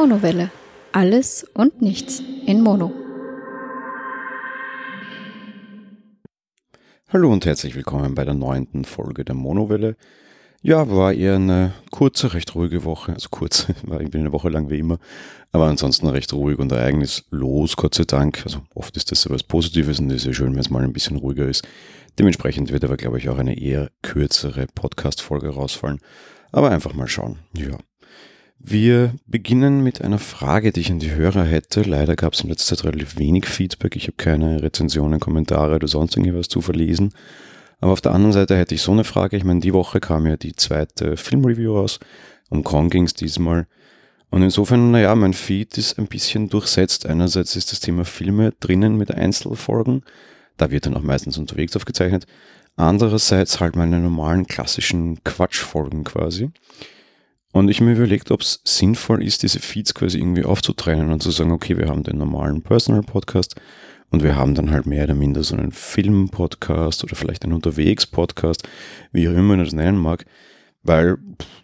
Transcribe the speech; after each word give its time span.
Monowelle. 0.00 0.52
Alles 0.92 1.44
und 1.54 1.82
nichts 1.82 2.22
in 2.46 2.62
Mono. 2.62 2.92
Hallo 7.08 7.32
und 7.32 7.44
herzlich 7.44 7.74
willkommen 7.74 8.14
bei 8.14 8.24
der 8.24 8.34
neunten 8.34 8.84
Folge 8.84 9.24
der 9.24 9.34
Monowelle. 9.34 9.96
Ja, 10.62 10.88
war 10.88 11.12
eher 11.12 11.34
eine 11.34 11.72
kurze, 11.90 12.32
recht 12.32 12.54
ruhige 12.54 12.84
Woche. 12.84 13.12
Also 13.12 13.28
kurz, 13.32 13.66
war 13.82 14.00
irgendwie 14.00 14.18
eine 14.18 14.30
Woche 14.30 14.50
lang 14.50 14.70
wie 14.70 14.78
immer. 14.78 15.00
Aber 15.50 15.66
ansonsten 15.66 16.06
recht 16.06 16.32
ruhig 16.32 16.60
und 16.60 16.70
ereignislos, 16.70 17.74
Gott 17.74 17.96
sei 17.96 18.04
Dank. 18.04 18.42
Also 18.44 18.60
oft 18.76 18.96
ist 18.96 19.10
das 19.10 19.22
so 19.22 19.30
was 19.30 19.42
Positives 19.42 19.98
und 19.98 20.10
es 20.10 20.18
ist 20.18 20.26
ja 20.26 20.32
schön, 20.32 20.52
wenn 20.52 20.60
es 20.60 20.70
mal 20.70 20.84
ein 20.84 20.92
bisschen 20.92 21.16
ruhiger 21.16 21.48
ist. 21.48 21.66
Dementsprechend 22.20 22.70
wird 22.70 22.84
aber, 22.84 22.96
glaube 22.96 23.18
ich, 23.18 23.28
auch 23.30 23.38
eine 23.38 23.58
eher 23.58 23.90
kürzere 24.02 24.68
Podcast-Folge 24.76 25.48
rausfallen. 25.48 25.98
Aber 26.52 26.70
einfach 26.70 26.94
mal 26.94 27.08
schauen. 27.08 27.40
Ja. 27.52 27.78
Wir 28.60 29.14
beginnen 29.26 29.84
mit 29.84 30.02
einer 30.02 30.18
Frage, 30.18 30.72
die 30.72 30.80
ich 30.80 30.90
an 30.90 30.98
die 30.98 31.14
Hörer 31.14 31.44
hätte. 31.44 31.82
Leider 31.82 32.16
gab 32.16 32.32
es 32.32 32.40
in 32.40 32.48
letzter 32.48 32.76
Zeit 32.76 32.84
relativ 32.84 33.16
wenig 33.16 33.46
Feedback. 33.46 33.94
Ich 33.94 34.04
habe 34.04 34.16
keine 34.16 34.62
Rezensionen, 34.62 35.20
Kommentare 35.20 35.76
oder 35.76 35.86
sonst 35.86 36.16
irgendwas 36.16 36.48
zu 36.48 36.60
verlesen. 36.60 37.14
Aber 37.80 37.92
auf 37.92 38.00
der 38.00 38.12
anderen 38.12 38.32
Seite 38.32 38.56
hätte 38.56 38.74
ich 38.74 38.82
so 38.82 38.90
eine 38.90 39.04
Frage. 39.04 39.36
Ich 39.36 39.44
meine, 39.44 39.60
die 39.60 39.72
Woche 39.72 40.00
kam 40.00 40.26
ja 40.26 40.36
die 40.36 40.56
zweite 40.56 41.16
Filmreview 41.16 41.76
raus. 41.76 42.00
Um 42.50 42.64
Kong 42.64 42.90
ging 42.90 43.04
es 43.04 43.14
diesmal. 43.14 43.68
Und 44.30 44.42
insofern, 44.42 44.90
naja, 44.90 45.14
mein 45.14 45.34
Feed 45.34 45.78
ist 45.78 45.98
ein 45.98 46.08
bisschen 46.08 46.48
durchsetzt. 46.48 47.06
Einerseits 47.06 47.54
ist 47.54 47.70
das 47.70 47.80
Thema 47.80 48.04
Filme 48.04 48.52
drinnen 48.58 48.96
mit 48.96 49.12
Einzelfolgen. 49.12 50.02
Da 50.56 50.72
wird 50.72 50.86
dann 50.86 50.94
auch 50.94 51.02
meistens 51.02 51.38
unterwegs 51.38 51.76
aufgezeichnet. 51.76 52.26
Andererseits 52.76 53.60
halt 53.60 53.76
meine 53.76 54.00
normalen 54.00 54.46
klassischen 54.46 55.22
Quatschfolgen 55.22 56.02
quasi. 56.02 56.50
Und 57.52 57.68
ich 57.70 57.80
mir 57.80 57.92
überlegt, 57.92 58.30
ob 58.30 58.42
es 58.42 58.60
sinnvoll 58.64 59.22
ist, 59.22 59.42
diese 59.42 59.58
Feeds 59.58 59.94
quasi 59.94 60.18
irgendwie 60.18 60.44
aufzutrennen 60.44 61.10
und 61.10 61.22
zu 61.22 61.30
sagen, 61.30 61.50
okay, 61.50 61.78
wir 61.78 61.88
haben 61.88 62.02
den 62.02 62.18
normalen 62.18 62.62
Personal 62.62 63.02
Podcast 63.02 63.56
und 64.10 64.22
wir 64.22 64.36
haben 64.36 64.54
dann 64.54 64.70
halt 64.70 64.86
mehr 64.86 65.04
oder 65.04 65.14
minder 65.14 65.42
so 65.42 65.56
einen 65.56 65.72
Film-Podcast 65.72 67.04
oder 67.04 67.16
vielleicht 67.16 67.44
einen 67.44 67.54
Unterwegs-Podcast, 67.54 68.68
wie 69.12 69.28
auch 69.28 69.32
immer 69.32 69.42
man 69.42 69.60
das 69.60 69.72
nennen 69.72 69.98
mag. 69.98 70.24
Weil, 70.82 71.18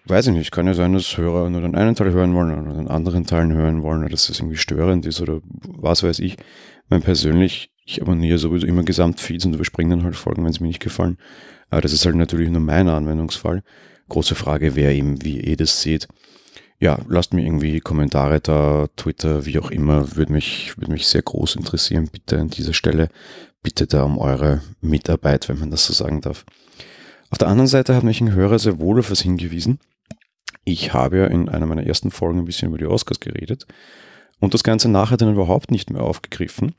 weiß 0.07 0.27
ich 0.27 0.35
nicht, 0.35 0.51
kann 0.51 0.67
ja 0.67 0.75
sein, 0.75 0.93
dass 0.93 1.17
Hörer 1.17 1.49
nur 1.49 1.61
den 1.61 1.75
einen 1.75 1.95
Teil 1.95 2.13
hören 2.13 2.35
wollen 2.35 2.67
oder 2.67 2.77
den 2.77 2.89
anderen 2.89 3.27
Teil 3.27 3.53
hören 3.53 3.83
wollen 3.83 4.01
oder 4.01 4.11
dass 4.11 4.27
das 4.27 4.41
irgendwie 4.41 4.57
störend 4.57 5.07
ist 5.07 5.21
oder 5.21 5.41
was 5.63 6.03
weiß 6.03 6.19
ich. 6.19 6.37
Mein 6.89 7.01
persönlich, 7.01 7.71
ich 7.87 8.03
abonniere 8.03 8.39
sowieso 8.39 8.67
immer 8.67 8.83
Gesamtfeeds 8.83 9.47
und 9.47 9.55
überspringe 9.55 9.91
dann 9.91 10.05
halt 10.05 10.17
Folgen, 10.17 10.45
wenn 10.45 10.51
es 10.51 10.61
mir 10.61 10.67
nicht 10.67 10.83
gefallen. 10.83 11.19
Aber 11.71 11.81
das 11.81 11.93
ist 11.93 12.05
halt 12.05 12.17
natürlich 12.17 12.51
nur 12.51 12.61
mein 12.61 12.89
Anwendungsfall. 12.89 13.63
Große 14.09 14.35
Frage 14.35 14.75
wäre 14.77 14.93
eben, 14.93 15.23
wie 15.25 15.41
ihr 15.41 15.57
das 15.57 15.81
seht. 15.83 16.09
Ja, 16.81 16.99
lasst 17.09 17.33
mir 17.33 17.45
irgendwie 17.45 17.81
Kommentare 17.81 18.41
da, 18.41 18.89
Twitter, 18.97 19.47
wie 19.47 19.59
auch 19.59 19.71
immer, 19.71 20.17
würde 20.17 20.33
mich, 20.33 20.77
würde 20.77 20.93
mich 20.93 21.07
sehr 21.07 21.23
groß 21.23 21.57
interessieren. 21.57 22.09
Bitte 22.13 22.39
an 22.39 22.49
dieser 22.49 22.75
Stelle, 22.75 23.09
bitte 23.63 23.87
da 23.87 24.03
um 24.03 24.19
eure 24.19 24.61
Mitarbeit, 24.81 25.49
wenn 25.49 25.59
man 25.59 25.71
das 25.71 25.87
so 25.87 25.93
sagen 25.93 26.21
darf. 26.21 26.45
Auf 27.31 27.39
der 27.39 27.49
anderen 27.49 27.69
Seite 27.69 27.95
hat 27.95 28.05
mich 28.05 28.21
ein 28.21 28.33
Hörer 28.33 28.59
sehr 28.59 28.79
wohl 28.79 28.99
auf 28.99 29.11
was 29.11 29.23
hingewiesen. 29.23 29.79
Ich 30.65 30.93
habe 30.93 31.19
ja 31.19 31.27
in 31.27 31.49
einer 31.49 31.67
meiner 31.67 31.87
ersten 31.87 32.11
Folgen 32.11 32.41
ein 32.41 32.45
bisschen 32.45 32.69
über 32.69 32.79
die 32.79 32.87
Oscars 32.87 33.21
geredet 33.21 33.67
und 34.41 34.55
das 34.55 34.65
Ganze 34.65 34.89
nachher 34.89 35.17
dann 35.17 35.33
überhaupt 35.33 35.71
nicht 35.71 35.91
mehr 35.91 36.03
aufgegriffen. 36.03 36.75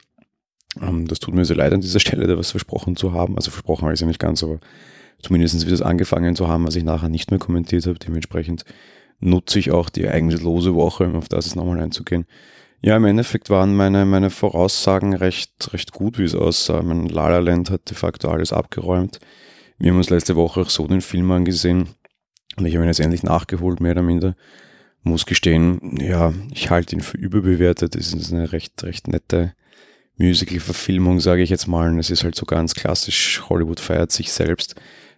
Ähm, 0.82 1.08
das 1.08 1.20
tut 1.20 1.34
mir 1.34 1.46
sehr 1.46 1.56
leid 1.56 1.74
an 1.74 1.82
dieser 1.82 2.00
Stelle, 2.00 2.28
da 2.28 2.38
was 2.38 2.52
versprochen 2.52 2.96
zu 2.96 3.14
haben. 3.14 3.36
Also 3.36 3.52
versprochen 3.52 3.84
habe 3.84 3.94
ich 3.94 3.98
es 3.98 4.02
ja 4.02 4.08
nicht 4.08 4.20
ganz, 4.20 4.44
aber 4.44 4.60
zumindest 5.20 5.66
wieder 5.66 5.86
angefangen 5.86 6.36
zu 6.36 6.48
haben, 6.48 6.66
was 6.66 6.76
ich 6.76 6.84
nachher 6.84 7.10
nicht 7.10 7.32
mehr 7.32 7.40
kommentiert 7.40 7.86
habe. 7.86 8.00
Dementsprechend 8.00 8.66
nutze 9.20 9.60
ich 9.60 9.72
auch 9.72 9.90
die 9.90 10.04
ereignnislose 10.04 10.76
Woche, 10.76 11.06
um 11.06 11.16
auf 11.16 11.30
das 11.30 11.46
jetzt 11.46 11.56
nochmal 11.56 11.80
einzugehen. 11.80 12.26
Ja, 12.82 12.98
im 12.98 13.06
Endeffekt 13.06 13.50
waren 13.50 13.76
meine, 13.76 14.06
meine 14.06 14.30
Voraussagen 14.30 15.14
recht, 15.16 15.74
recht 15.74 15.92
gut, 15.92 16.20
wie 16.20 16.24
es 16.24 16.36
aussah. 16.36 16.82
Mein 16.84 17.08
La 17.08 17.30
La 17.30 17.40
Land 17.40 17.72
hat 17.72 17.90
de 17.90 17.96
facto 17.96 18.30
alles 18.30 18.54
abgeräumt. 18.54 19.20
Wir 19.78 19.92
haben 19.92 19.98
uns 19.98 20.10
letzte 20.10 20.36
Woche 20.36 20.62
auch 20.62 20.70
so 20.70 20.88
den 20.88 21.02
Film 21.02 21.32
angesehen 21.32 21.90
und 22.58 22.66
ich 22.66 22.76
habe 22.76 22.86
ihn 22.86 22.90
jetzt 22.90 23.00
endlich 23.00 23.24
nachgeholt, 23.24 23.80
mehr 23.80 23.94
oder 23.94 24.04
minder. 24.04 24.36
Muss 25.04 25.26
gestehen, 25.26 25.98
ja, 26.00 26.34
ich 26.52 26.70
halte 26.70 26.96
ihn 26.96 27.02
für 27.02 27.18
überbewertet. 27.18 27.96
Es 27.96 28.14
ist 28.14 28.34
eine 28.34 28.52
recht, 28.52 28.84
recht 28.84 29.08
nette 29.08 29.54
Musical-Verfilmung, 30.18 31.20
sage 31.20 31.42
ich 31.42 31.50
jetzt 31.50 31.68
mal. 31.68 31.90
Und 31.90 32.00
es 32.00 32.10
ist 32.10 32.24
halt 32.24 32.36
so 32.36 32.46
ganz 32.46 32.74
klassisch, 32.74 33.44
Hollywood 33.50 33.80
feiert 33.80 34.12
sich 34.12 34.32
selbst 34.32 34.76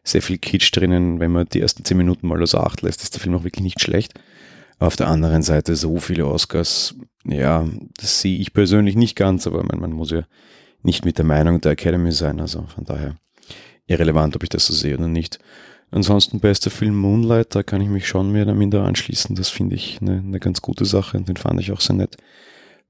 sehr 0.08 0.22
viel 0.22 0.38
Kitsch 0.38 0.76
drinnen. 0.76 1.20
Wenn 1.20 1.32
man 1.32 1.48
die 1.48 1.62
ersten 1.62 1.84
zehn 1.84 1.98
Minuten 1.98 2.28
mal 2.28 2.42
außer 2.42 2.66
Acht 2.66 2.82
lässt, 2.82 3.04
ist 3.04 3.14
der 3.14 3.22
Film 3.22 3.36
auch 3.36 3.44
wirklich 3.44 3.64
nicht 3.64 3.82
schlecht. 3.82 4.14
Auf 4.80 4.96
der 4.96 5.08
anderen 5.08 5.42
Seite 5.42 5.76
so 5.76 5.98
viele 5.98 6.28
Oscars, 6.28 6.96
ja, 7.26 7.68
das 7.98 8.22
sehe 8.22 8.38
ich 8.38 8.54
persönlich 8.54 8.96
nicht 8.96 9.16
ganz, 9.16 9.48
aber 9.48 9.64
man, 9.64 9.80
man 9.80 9.92
muss 9.92 10.12
ja 10.12 10.24
nicht 10.84 11.04
mit 11.04 11.18
der 11.18 11.26
Meinung 11.26 11.60
der 11.62 11.72
Academy 11.72 12.12
sein, 12.12 12.40
also 12.40 12.66
von 12.74 12.86
daher 12.86 13.16
irrelevant, 13.88 14.36
ob 14.36 14.44
ich 14.44 14.50
das 14.50 14.68
so 14.68 14.74
sehe 14.74 14.96
oder 14.98 15.08
nicht. 15.08 15.40
Ansonsten 15.90 16.40
bester 16.40 16.70
Film 16.70 16.96
Moonlight, 16.96 17.56
da 17.56 17.64
kann 17.64 17.82
ich 17.82 17.88
mich 17.88 18.08
schon 18.08 18.32
mehr 18.32 18.44
oder 18.44 18.54
minder 18.54 18.84
anschließen. 18.84 19.36
Das 19.36 19.50
finde 19.50 19.76
ich 19.76 20.00
eine, 20.02 20.18
eine 20.18 20.40
ganz 20.40 20.62
gute 20.62 20.86
Sache 20.86 21.18
und 21.18 21.30
den 21.30 21.38
fand 21.38 21.60
ich 21.60 21.72
auch 21.72 21.82
sehr 21.82 21.96
nett. 21.96 22.18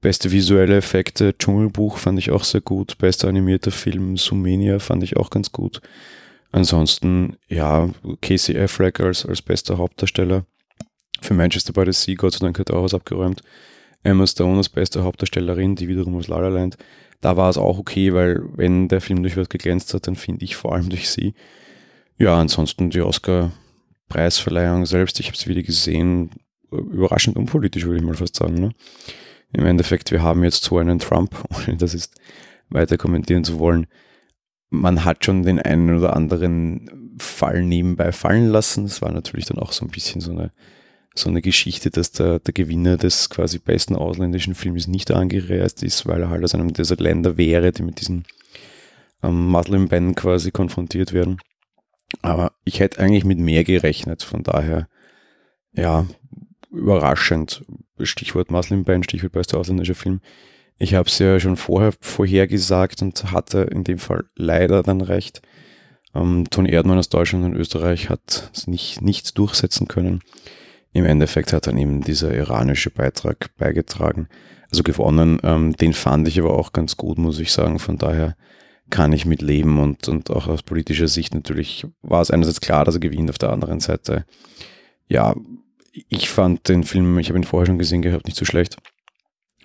Beste 0.01 0.31
visuelle 0.31 0.77
Effekte, 0.77 1.35
Dschungelbuch 1.37 1.97
fand 1.97 2.19
ich 2.19 2.31
auch 2.31 2.43
sehr 2.43 2.61
gut. 2.61 2.97
Bester 2.97 3.27
animierter 3.27 3.71
Film, 3.71 4.17
Sumenia 4.17 4.79
fand 4.79 5.03
ich 5.03 5.17
auch 5.17 5.29
ganz 5.29 5.51
gut. 5.51 5.81
Ansonsten, 6.51 7.37
ja, 7.47 7.89
Casey 8.21 8.57
Affleck 8.57 8.99
als, 8.99 9.25
als 9.25 9.41
bester 9.41 9.77
Hauptdarsteller. 9.77 10.45
Für 11.21 11.33
Manchester 11.33 11.73
by 11.73 11.83
the 11.85 11.91
Sea, 11.91 12.15
Gott 12.15 12.33
sei 12.33 12.45
Dank 12.45 12.59
hat 12.59 12.71
auch 12.71 12.83
was 12.83 12.93
abgeräumt. 12.93 13.41
Emma 14.03 14.25
Stone 14.25 14.57
als 14.57 14.69
beste 14.69 15.03
Hauptdarstellerin, 15.03 15.75
die 15.75 15.87
wiederum 15.87 16.15
aus 16.15 16.27
La 16.27 16.39
La 16.39 16.49
Land. 16.49 16.77
Da 17.21 17.35
war 17.35 17.49
es 17.49 17.57
auch 17.57 17.79
okay, 17.79 18.13
weil 18.13 18.43
wenn 18.55 18.87
der 18.87 19.01
Film 19.01 19.23
durch 19.23 19.37
was 19.37 19.49
geglänzt 19.49 19.93
hat, 19.93 20.07
dann 20.07 20.15
finde 20.15 20.45
ich 20.45 20.55
vor 20.55 20.73
allem 20.73 20.89
durch 20.89 21.09
sie. 21.09 21.33
Ja, 22.17 22.39
ansonsten 22.39 22.89
die 22.89 23.01
Oscar-Preisverleihung 23.01 24.85
selbst, 24.85 25.19
ich 25.19 25.27
habe 25.27 25.35
es 25.35 25.47
wieder 25.47 25.63
gesehen, 25.63 26.31
überraschend 26.71 27.37
unpolitisch, 27.37 27.85
würde 27.85 27.97
ich 27.97 28.03
mal 28.03 28.15
fast 28.15 28.35
sagen. 28.35 28.55
Ne? 28.55 28.71
Im 29.53 29.65
Endeffekt, 29.65 30.11
wir 30.11 30.21
haben 30.21 30.43
jetzt 30.43 30.63
so 30.63 30.77
einen 30.77 30.99
Trump, 30.99 31.35
ohne 31.67 31.77
das 31.77 31.93
ist 31.93 32.15
weiter 32.69 32.97
kommentieren 32.97 33.43
zu 33.43 33.59
wollen, 33.59 33.87
man 34.69 35.05
hat 35.05 35.23
schon 35.23 35.43
den 35.43 35.59
einen 35.59 35.95
oder 35.95 36.15
anderen 36.15 37.15
Fall 37.19 37.63
nebenbei 37.63 38.11
fallen 38.11 38.47
lassen. 38.47 38.85
Es 38.85 39.01
war 39.01 39.11
natürlich 39.11 39.45
dann 39.45 39.59
auch 39.59 39.71
so 39.71 39.85
ein 39.85 39.91
bisschen 39.91 40.21
so 40.21 40.31
eine, 40.31 40.51
so 41.15 41.29
eine 41.29 41.41
Geschichte, 41.41 41.89
dass 41.89 42.11
der, 42.11 42.39
der 42.39 42.53
Gewinner 42.53 42.97
des 42.97 43.29
quasi 43.29 43.59
besten 43.59 43.95
ausländischen 43.95 44.55
Films 44.55 44.87
nicht 44.87 45.11
angereist 45.11 45.83
ist, 45.83 46.05
weil 46.05 46.21
er 46.21 46.29
halt 46.29 46.43
aus 46.43 46.53
einem 46.53 46.73
dieser 46.73 46.97
Länder 46.97 47.37
wäre, 47.37 47.71
die 47.71 47.83
mit 47.83 47.99
diesen 48.01 48.25
ähm, 49.23 49.47
Muslim 49.47 49.87
Ban 49.87 50.15
quasi 50.15 50.51
konfrontiert 50.51 51.13
werden. 51.13 51.37
Aber 52.21 52.53
ich 52.63 52.79
hätte 52.79 52.99
eigentlich 52.99 53.25
mit 53.25 53.39
mehr 53.39 53.63
gerechnet, 53.63 54.23
von 54.23 54.43
daher, 54.43 54.87
ja, 55.73 56.05
überraschend. 56.71 57.65
Stichwort 58.01 58.51
Muslim 58.51 58.83
Ban, 58.83 59.03
Stichwort 59.03 59.31
bester 59.31 59.57
ausländischer 59.57 59.95
Film 59.95 60.21
ich 60.77 60.93
habe 60.93 61.09
es 61.09 61.17
ja 61.19 61.39
schon 61.39 61.57
vorher 61.57 61.93
vorhergesagt 61.99 63.01
und 63.01 63.31
hatte 63.31 63.61
in 63.61 63.83
dem 63.83 63.97
Fall 63.97 64.25
leider 64.35 64.83
dann 64.83 65.01
recht. 65.01 65.41
Ähm, 66.13 66.45
Toni 66.49 66.71
Erdmann 66.71 66.97
aus 66.97 67.09
Deutschland 67.09 67.45
und 67.45 67.55
Österreich 67.55 68.09
hat 68.09 68.51
es 68.53 68.67
nicht, 68.67 69.01
nicht 69.01 69.37
durchsetzen 69.37 69.87
können. 69.87 70.21
Im 70.93 71.05
Endeffekt 71.05 71.53
hat 71.53 71.67
dann 71.67 71.77
eben 71.77 72.01
dieser 72.01 72.33
iranische 72.33 72.89
Beitrag 72.89 73.55
beigetragen. 73.57 74.27
Also 74.69 74.83
gewonnen. 74.83 75.39
Ähm, 75.43 75.73
den 75.73 75.93
fand 75.93 76.27
ich 76.27 76.39
aber 76.39 76.57
auch 76.57 76.73
ganz 76.73 76.97
gut, 76.97 77.17
muss 77.17 77.39
ich 77.39 77.51
sagen. 77.51 77.79
Von 77.79 77.97
daher 77.97 78.35
kann 78.89 79.13
ich 79.13 79.25
mit 79.25 79.41
leben 79.41 79.79
und, 79.79 80.07
und 80.07 80.29
auch 80.29 80.47
aus 80.47 80.63
politischer 80.63 81.07
Sicht 81.07 81.33
natürlich 81.33 81.85
war 82.01 82.21
es 82.21 82.31
einerseits 82.31 82.61
klar, 82.61 82.85
dass 82.85 82.95
er 82.95 83.01
gewinnt, 83.01 83.29
auf 83.29 83.37
der 83.37 83.51
anderen 83.51 83.79
Seite, 83.79 84.25
ja, 85.07 85.35
ich 85.91 86.29
fand 86.29 86.69
den 86.69 86.83
Film, 86.83 87.17
ich 87.19 87.29
habe 87.29 87.39
ihn 87.39 87.43
vorher 87.43 87.65
schon 87.65 87.79
gesehen 87.79 88.01
gehabt, 88.01 88.27
nicht 88.27 88.37
so 88.37 88.45
schlecht. 88.45 88.77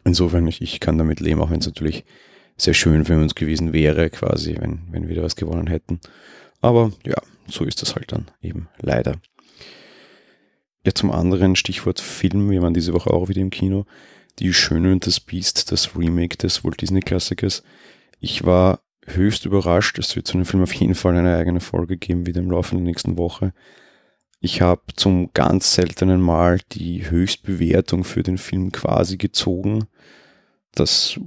Insofern, 0.05 0.47
ich, 0.47 0.61
ich 0.61 0.81
kann 0.81 0.99
damit 0.99 1.21
leben, 1.21 1.41
auch 1.41 1.51
wenn 1.51 1.61
es 1.61 1.67
natürlich 1.67 2.05
sehr 2.57 2.75
schön 2.75 3.05
für 3.05 3.17
uns 3.17 3.35
gewesen 3.35 3.73
wäre, 3.73 4.11
quasi, 4.11 4.57
wenn, 4.59 4.83
wenn 4.91 5.09
wir 5.09 5.17
da 5.17 5.23
was 5.23 5.37
gewonnen 5.37 5.67
hätten. 5.67 6.01
Aber 6.61 6.93
ja, 7.05 7.17
so 7.47 7.65
ist 7.65 7.83
das 7.83 7.95
halt 7.95 8.13
dann 8.13 8.31
eben 8.41 8.69
leider. 8.81 9.17
Ja, 10.85 10.93
zum 10.95 11.11
anderen 11.13 11.55
Stichwort 11.55 12.01
Film. 12.01 12.51
Wir 12.51 12.63
waren 12.63 12.75
diese 12.75 12.93
Woche 12.93 13.11
auch 13.11 13.29
wieder 13.29 13.41
im 13.41 13.51
Kino. 13.51 13.87
Die 14.39 14.53
Schöne 14.53 14.93
und 14.93 15.07
das 15.07 15.21
Biest, 15.21 15.71
das 15.71 15.97
Remake 15.97 16.37
des 16.37 16.65
Walt 16.65 16.81
Disney 16.81 17.01
Klassikers. 17.01 17.63
Ich 18.19 18.45
war 18.45 18.81
höchst 19.07 19.45
überrascht. 19.47 19.99
Es 19.99 20.17
wird 20.17 20.27
zu 20.27 20.37
dem 20.37 20.45
Film 20.45 20.63
auf 20.63 20.73
jeden 20.75 20.95
Fall 20.95 21.17
eine 21.17 21.37
eigene 21.37 21.61
Folge 21.61 21.97
geben, 21.97 22.27
wieder 22.27 22.41
im 22.41 22.51
Laufe 22.51 22.75
der 22.75 22.83
nächsten 22.83 23.19
Woche. 23.19 23.53
Ich 24.45 24.61
habe 24.61 24.83
zum 24.97 25.33
ganz 25.33 25.75
seltenen 25.75 26.21
Mal 26.21 26.61
die 26.73 27.09
Höchstbewertung 27.09 28.05
für 28.05 28.23
den 28.23 28.39
Film 28.39 28.73
quasi 28.73 29.17
gezogen. 29.17 29.87
Das 30.75 31.19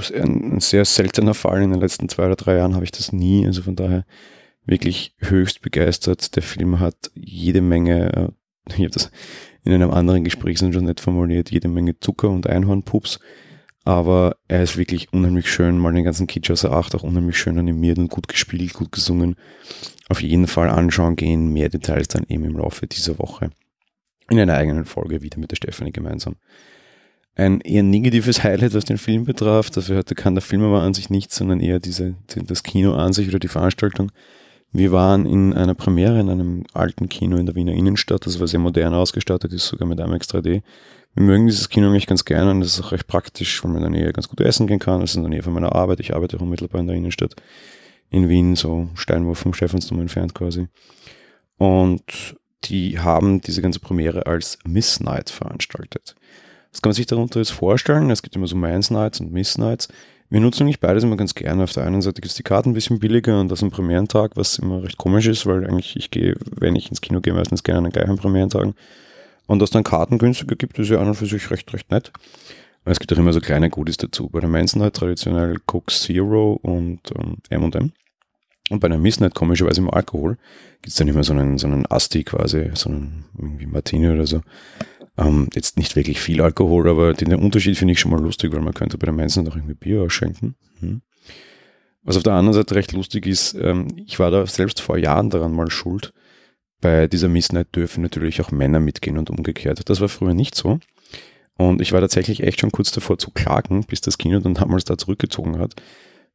ist 0.00 0.12
ein, 0.12 0.60
sehr 0.60 0.84
seltener 0.84 1.34
Fall. 1.34 1.62
In 1.62 1.70
den 1.70 1.80
letzten 1.80 2.08
zwei 2.08 2.26
oder 2.26 2.36
drei 2.36 2.56
Jahren 2.56 2.74
habe 2.74 2.84
ich 2.84 2.92
das 2.92 3.12
nie. 3.12 3.46
Also 3.46 3.62
von 3.62 3.76
daher 3.76 4.04
wirklich 4.66 5.14
höchst 5.18 5.62
begeistert. 5.62 6.34
Der 6.36 6.42
Film 6.42 6.80
hat 6.80 7.10
jede 7.14 7.60
Menge 7.60 8.12
äh, 8.12 8.28
ich 8.68 8.78
habe 8.78 8.90
das 8.90 9.10
in 9.62 9.72
einem 9.72 9.90
anderen 9.90 10.24
Gespräch 10.24 10.58
schon 10.58 10.70
nicht 10.70 11.00
formuliert, 11.00 11.50
jede 11.50 11.68
Menge 11.68 11.98
Zucker 11.98 12.30
und 12.30 12.46
Einhornpups. 12.46 13.18
Aber 13.86 14.36
er 14.48 14.62
ist 14.62 14.78
wirklich 14.78 15.12
unheimlich 15.12 15.50
schön, 15.50 15.78
mal 15.78 15.92
den 15.92 16.04
ganzen 16.04 16.26
Kitsch 16.26 16.50
außer 16.50 16.72
Acht, 16.72 16.94
auch 16.94 17.02
unheimlich 17.02 17.36
schön 17.36 17.58
animiert 17.58 17.98
und 17.98 18.08
gut 18.08 18.28
gespielt, 18.28 18.72
gut 18.72 18.92
gesungen. 18.92 19.36
Auf 20.08 20.22
jeden 20.22 20.46
Fall 20.46 20.68
anschauen 20.68 21.16
gehen, 21.16 21.52
mehr 21.52 21.68
Details 21.68 22.08
dann 22.08 22.24
eben 22.28 22.44
im 22.44 22.58
Laufe 22.58 22.86
dieser 22.86 23.18
Woche. 23.18 23.50
In 24.30 24.38
einer 24.38 24.54
eigenen 24.54 24.84
Folge 24.84 25.22
wieder 25.22 25.38
mit 25.38 25.50
der 25.50 25.56
Stefanie 25.56 25.92
gemeinsam. 25.92 26.36
Ein 27.36 27.60
eher 27.60 27.82
negatives 27.82 28.44
Highlight, 28.44 28.74
was 28.74 28.84
den 28.84 28.98
Film 28.98 29.24
betraf, 29.24 29.70
dafür 29.70 29.98
hatte 29.98 30.14
kann 30.14 30.34
der 30.34 30.42
Film 30.42 30.62
aber 30.62 30.82
an 30.82 30.94
sich 30.94 31.10
nichts, 31.10 31.36
sondern 31.36 31.60
eher 31.60 31.80
diese, 31.80 32.14
das 32.28 32.62
Kino 32.62 32.94
an 32.94 33.12
sich 33.12 33.28
oder 33.28 33.40
die 33.40 33.48
Veranstaltung. 33.48 34.12
Wir 34.72 34.92
waren 34.92 35.26
in 35.26 35.52
einer 35.52 35.74
Premiere 35.74 36.20
in 36.20 36.30
einem 36.30 36.64
alten 36.72 37.08
Kino 37.08 37.36
in 37.36 37.46
der 37.46 37.54
Wiener 37.54 37.72
Innenstadt, 37.72 38.26
das 38.26 38.38
war 38.40 38.46
sehr 38.46 38.60
modern 38.60 38.94
ausgestattet 38.94 39.52
ist, 39.52 39.66
sogar 39.66 39.88
mit 39.88 40.00
IMAX 40.00 40.28
3D. 40.28 40.62
Wir 41.14 41.22
mögen 41.22 41.46
dieses 41.46 41.68
Kino 41.68 41.88
eigentlich 41.88 42.06
ganz 42.06 42.24
gerne 42.24 42.50
und 42.50 42.60
das 42.60 42.74
ist 42.74 42.84
auch 42.84 42.92
recht 42.92 43.06
praktisch, 43.06 43.62
weil 43.62 43.72
man 43.72 43.84
in 43.84 43.92
der 43.92 44.02
Nähe 44.02 44.12
ganz 44.12 44.28
gut 44.28 44.40
essen 44.40 44.66
gehen 44.66 44.80
kann. 44.80 45.00
Das 45.00 45.10
ist 45.10 45.16
in 45.16 45.22
der 45.22 45.30
Nähe 45.30 45.42
von 45.42 45.52
meiner 45.52 45.74
Arbeit. 45.74 46.00
Ich 46.00 46.14
arbeite 46.14 46.36
auch 46.36 46.40
unmittelbar 46.40 46.80
in 46.80 46.88
der 46.88 46.96
Innenstadt 46.96 47.36
in 48.14 48.28
Wien, 48.28 48.54
so 48.54 48.88
Steinwurf 48.94 49.40
vom 49.40 49.54
Stephansdom 49.54 50.00
entfernt 50.00 50.34
quasi. 50.34 50.68
Und 51.58 52.36
die 52.64 53.00
haben 53.00 53.40
diese 53.40 53.60
ganze 53.60 53.80
Premiere 53.80 54.26
als 54.26 54.58
Miss 54.64 55.00
Night 55.00 55.30
veranstaltet. 55.30 56.14
Was 56.70 56.80
kann 56.80 56.90
man 56.90 56.94
sich 56.94 57.06
darunter 57.06 57.40
jetzt 57.40 57.50
vorstellen? 57.50 58.10
Es 58.10 58.22
gibt 58.22 58.36
immer 58.36 58.46
so 58.46 58.54
Men's 58.54 58.90
Nights 58.90 59.20
und 59.20 59.32
Miss 59.32 59.58
Nights. 59.58 59.88
Wir 60.30 60.40
nutzen 60.40 60.62
eigentlich 60.62 60.80
beides 60.80 61.02
immer 61.02 61.16
ganz 61.16 61.34
gerne. 61.34 61.64
Auf 61.64 61.72
der 61.72 61.84
einen 61.84 62.02
Seite 62.02 62.22
es 62.24 62.34
die 62.34 62.44
Karten 62.44 62.70
ein 62.70 62.74
bisschen 62.74 63.00
billiger 63.00 63.40
und 63.40 63.48
das 63.48 63.62
am 63.64 63.70
Premierentag, 63.70 64.32
was 64.36 64.58
immer 64.58 64.82
recht 64.84 64.96
komisch 64.96 65.26
ist, 65.26 65.44
weil 65.44 65.66
eigentlich 65.66 65.96
ich 65.96 66.10
gehe, 66.10 66.36
wenn 66.56 66.76
ich 66.76 66.90
ins 66.90 67.00
Kino 67.00 67.20
gehe, 67.20 67.34
meistens 67.34 67.64
gerne 67.64 67.78
an 67.78 67.84
den 67.84 67.92
gleichen 67.92 68.16
Premierentagen. 68.16 68.74
Und 69.46 69.58
dass 69.58 69.70
dann 69.70 69.82
Karten 69.84 70.18
günstiger 70.18 70.54
gibt, 70.54 70.78
ist 70.78 70.88
ja 70.88 71.00
an 71.00 71.08
und 71.08 71.14
für 71.16 71.26
sich 71.26 71.50
recht, 71.50 71.72
recht 71.74 71.90
nett. 71.90 72.12
Es 72.84 73.00
gibt 73.00 73.12
auch 73.12 73.18
immer 73.18 73.32
so 73.32 73.40
kleine 73.40 73.70
Goodies 73.70 73.96
dazu. 73.96 74.28
Bei 74.28 74.40
der 74.40 74.48
Men's 74.48 74.76
Night 74.76 74.94
traditionell 74.94 75.56
Coke 75.66 75.92
Zero 75.92 76.60
und 76.62 77.00
ähm, 77.18 77.38
M&M. 77.50 77.92
Und 78.70 78.80
bei 78.80 78.86
einer 78.86 78.98
Miss 78.98 79.20
Night 79.20 79.34
komischerweise 79.34 79.80
im 79.80 79.90
Alkohol 79.90 80.36
gibt 80.82 80.88
es 80.88 80.94
dann 80.94 81.08
immer 81.08 81.22
so 81.22 81.34
einen, 81.34 81.58
so 81.58 81.66
einen 81.66 81.86
Asti 81.86 82.24
quasi, 82.24 82.70
so 82.74 82.88
einen 82.88 83.26
irgendwie 83.38 83.66
Martini 83.66 84.08
oder 84.08 84.26
so. 84.26 84.40
Ähm, 85.16 85.48
jetzt 85.54 85.76
nicht 85.76 85.94
wirklich 85.96 86.20
viel 86.20 86.40
Alkohol, 86.40 86.88
aber 86.88 87.12
den, 87.12 87.34
Unterschied 87.34 87.76
finde 87.76 87.92
ich 87.92 88.00
schon 88.00 88.10
mal 88.10 88.20
lustig, 88.20 88.52
weil 88.52 88.60
man 88.60 88.74
könnte 88.74 88.98
bei 88.98 89.04
der 89.04 89.14
Mainz 89.14 89.36
auch 89.38 89.54
irgendwie 89.54 89.74
Bier 89.74 90.02
ausschenken. 90.02 90.54
Hm. 90.80 91.02
Was 92.02 92.16
auf 92.16 92.22
der 92.22 92.34
anderen 92.34 92.54
Seite 92.54 92.74
recht 92.74 92.92
lustig 92.92 93.26
ist, 93.26 93.54
ähm, 93.54 93.88
ich 94.06 94.18
war 94.18 94.30
da 94.30 94.46
selbst 94.46 94.80
vor 94.80 94.98
Jahren 94.98 95.30
daran 95.30 95.52
mal 95.52 95.70
schuld. 95.70 96.12
Bei 96.80 97.06
dieser 97.06 97.28
Miss 97.28 97.52
Night 97.52 97.74
dürfen 97.74 98.02
natürlich 98.02 98.40
auch 98.40 98.50
Männer 98.50 98.80
mitgehen 98.80 99.16
und 99.16 99.30
umgekehrt. 99.30 99.88
Das 99.88 100.00
war 100.00 100.08
früher 100.08 100.34
nicht 100.34 100.54
so. 100.54 100.80
Und 101.56 101.80
ich 101.80 101.92
war 101.92 102.00
tatsächlich 102.00 102.42
echt 102.42 102.60
schon 102.60 102.72
kurz 102.72 102.90
davor 102.90 103.18
zu 103.18 103.30
klagen, 103.30 103.84
bis 103.84 104.00
das 104.00 104.18
Kino 104.18 104.40
dann 104.40 104.54
damals 104.54 104.84
da 104.84 104.98
zurückgezogen 104.98 105.58
hat, 105.58 105.74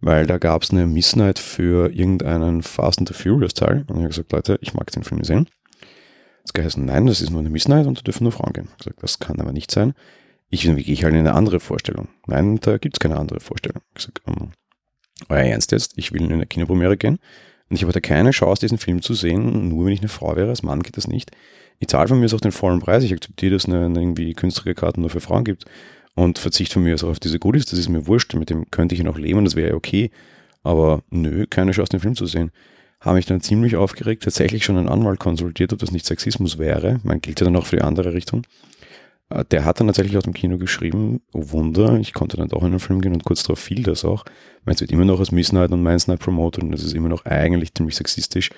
weil 0.02 0.26
da 0.26 0.38
gab 0.38 0.64
es 0.64 0.72
eine 0.72 0.86
Miss 0.86 1.16
Night 1.16 1.40
für 1.40 1.92
irgendeinen 1.94 2.64
Fast 2.64 3.00
and 3.00 3.08
the 3.08 3.14
Furious 3.14 3.54
Teil. 3.54 3.86
Und 3.88 3.98
ich 3.98 4.04
habe 4.04 4.08
gesagt, 4.10 4.32
Leute, 4.32 4.58
ich 4.62 4.74
mag 4.74 4.92
den 4.92 5.04
Film 5.04 5.24
sehen. 5.24 5.48
Es 6.44 6.54
geheißen, 6.54 6.84
nein, 6.84 7.06
das 7.06 7.22
ist 7.22 7.30
nur 7.30 7.42
eine 7.42 7.50
Missnight 7.50 7.86
und 7.86 7.98
da 7.98 8.02
dürfen 8.02 8.24
nur 8.24 8.32
Frauen 8.32 8.54
gehen. 8.54 8.70
Ich 8.72 8.86
gesagt, 8.86 9.04
das 9.04 9.20
kann 9.20 9.40
aber 9.40 9.52
nicht 9.52 9.72
sein. 9.72 9.94
Ich 10.50 10.64
gehe 10.64 10.76
ich 10.76 11.04
halt 11.04 11.14
in 11.14 11.20
eine 11.20 11.34
andere 11.34 11.60
Vorstellung. 11.60 12.08
Nein, 12.26 12.60
da 12.60 12.78
gibt 12.78 12.96
es 12.96 13.00
keine 13.00 13.18
andere 13.18 13.40
Vorstellung. 13.40 13.82
Ich 13.90 14.06
gesagt, 14.06 14.22
um, 14.26 14.54
euer 15.28 15.44
Ernst 15.44 15.72
jetzt, 15.72 15.94
ich 15.98 16.12
will 16.12 16.24
in 16.24 16.32
eine 16.32 16.48
Kinopremiere 16.48 16.98
gehen 16.98 17.20
und 17.70 17.76
ich 17.76 17.84
habe 17.84 17.94
da 17.94 18.00
keine 18.00 18.32
Chance, 18.32 18.62
diesen 18.62 18.80
Film 18.80 19.02
zu 19.02 19.14
sehen, 19.14 19.70
nur 19.70 19.86
wenn 19.86 19.94
ich 19.94 20.00
eine 20.00 20.08
Frau 20.08 20.36
wäre. 20.36 20.50
Als 20.50 20.64
Mann 20.64 20.82
geht 20.82 20.98
das 20.98 21.08
nicht. 21.08 21.32
Ich 21.78 21.88
zahle 21.88 22.08
von 22.08 22.20
mir 22.20 22.26
aus 22.26 22.34
auch 22.34 22.42
den 22.42 22.52
vollen 22.52 22.80
Preis. 22.80 23.04
Ich 23.04 23.14
akzeptiere, 23.14 23.54
dass 23.54 23.64
es 23.66 23.70
eine, 23.70 23.86
eine 23.86 24.00
irgendwie 24.00 24.34
günstige 24.34 24.74
Karten 24.74 25.02
nur 25.02 25.10
für 25.10 25.22
Frauen 25.22 25.44
gibt 25.44 25.66
und 26.20 26.40
verzichte 26.40 26.74
von 26.74 26.84
mir 26.84 26.96
auch 26.96 27.04
auf 27.04 27.20
diese 27.20 27.40
Goodies. 27.40 27.66
Das 27.66 27.80
ist 27.80 27.90
mir 27.90 28.08
wurscht. 28.08 28.34
Mit 28.34 28.50
dem 28.50 28.70
könnte 28.72 28.96
ich 28.96 29.04
noch 29.04 29.18
leben, 29.18 29.46
das 29.46 29.56
wäre 29.56 29.76
okay. 29.76 30.12
Aber 30.64 31.04
nö, 31.10 31.46
keine 31.50 31.72
Chance, 31.72 31.92
den 31.92 32.00
Film 32.00 32.16
zu 32.16 32.26
sehen 32.26 32.52
habe 33.02 33.16
mich 33.16 33.26
dann 33.26 33.42
ziemlich 33.42 33.76
aufgeregt, 33.76 34.24
tatsächlich 34.24 34.66
schon 34.66 34.78
einen 34.78 34.90
Anwalt 34.90 35.20
konsultiert, 35.20 35.72
ob 35.72 35.80
das 35.80 35.92
nicht 35.92 36.06
Sexismus 36.06 36.58
wäre. 36.58 37.00
Man 37.04 37.22
gilt 37.22 37.40
ja 37.40 37.46
dann 37.46 37.56
auch 37.56 37.66
für 37.66 37.78
die 37.78 37.82
andere 37.82 38.14
Richtung. 38.14 38.44
Äh, 39.30 39.46
der 39.46 39.66
hat 39.66 39.80
dann 39.80 39.88
tatsächlich 39.88 40.18
aus 40.18 40.24
dem 40.24 40.34
Kino 40.34 40.58
geschrieben, 40.58 41.22
oh 41.34 41.52
Wunder, 41.52 41.98
ich 42.00 42.14
konnte 42.14 42.38
dann 42.38 42.50
doch 42.50 42.64
in 42.64 42.72
den 42.72 42.80
Film 42.80 43.02
gehen 43.02 43.14
und 43.14 43.24
kurz 43.24 43.44
darauf 43.44 43.60
fiel 43.60 43.84
das 43.84 44.04
auch. 44.04 44.26
Meins 44.66 44.82
wird 44.82 44.92
immer 44.92 45.06
noch 45.06 45.20
als 45.20 45.32
Miss 45.32 45.54
Night 45.54 45.72
und 45.72 45.82
Minds 45.82 46.08
Night 46.08 46.20
promotet 46.20 46.64
und 46.64 46.72
das 46.72 46.84
ist 46.84 46.94
immer 46.94 47.10
noch 47.10 47.26
eigentlich 47.26 47.74
ziemlich 47.74 47.96
sexistisch, 47.96 48.50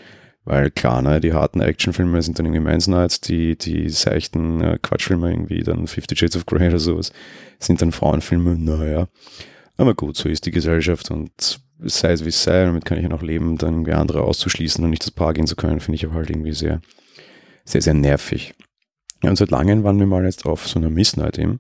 weil 0.44 0.72
klar, 0.72 1.02
ne, 1.02 1.20
die 1.22 1.34
harten 1.34 1.62
Actionfilme 1.62 2.22
sind 2.22 2.40
dann 2.40 2.48
irgendwie 2.48 2.64
Minds 2.64 2.88
Nights, 2.88 3.22
die, 3.22 3.58
die 3.58 3.90
seichten 3.90 4.62
äh, 4.62 4.80
Quatschfilme 4.82 5.30
irgendwie, 5.30 5.62
dann 5.62 5.88
Fifty 5.88 6.16
Shades 6.16 6.36
of 6.36 6.46
Grey 6.46 6.70
oder 6.70 6.80
sowas, 6.80 7.12
sind 7.60 7.82
dann 7.82 7.92
Frauenfilme, 7.92 8.58
naja. 8.58 9.08
Aber 9.78 9.94
gut, 9.94 10.18
so 10.18 10.30
ist 10.30 10.46
die 10.46 10.52
Gesellschaft 10.52 11.12
und 11.12 11.62
sei 11.80 12.12
es 12.12 12.24
wie 12.24 12.30
es 12.30 12.44
sei, 12.44 12.66
damit 12.66 12.86
kann 12.86 12.98
ich 12.98 13.04
ja 13.04 13.10
noch 13.10 13.22
leben, 13.22 13.58
dann 13.58 13.74
irgendwie 13.74 13.94
andere 13.94 14.22
auszuschließen 14.22 14.84
und 14.84 14.90
nicht 14.90 15.04
das 15.04 15.12
Paar 15.12 15.34
gehen 15.34 15.48
zu 15.48 15.56
können, 15.56 15.80
finde 15.80 15.96
ich 15.96 16.06
aber 16.06 16.16
halt 16.16 16.30
irgendwie 16.30 16.54
sehr, 16.54 16.82
sehr, 17.66 17.82
sehr 17.82 17.94
nervig. 17.94 18.54
Ja, 19.24 19.30
und 19.30 19.36
seit 19.36 19.52
langem 19.52 19.84
waren 19.84 20.00
wir 20.00 20.08
mal 20.08 20.26
jetzt 20.26 20.46
auf 20.46 20.68
so 20.68 20.80
einer 20.80 20.90
Miss 20.90 21.18
Night 21.18 21.38
eben. 21.38 21.60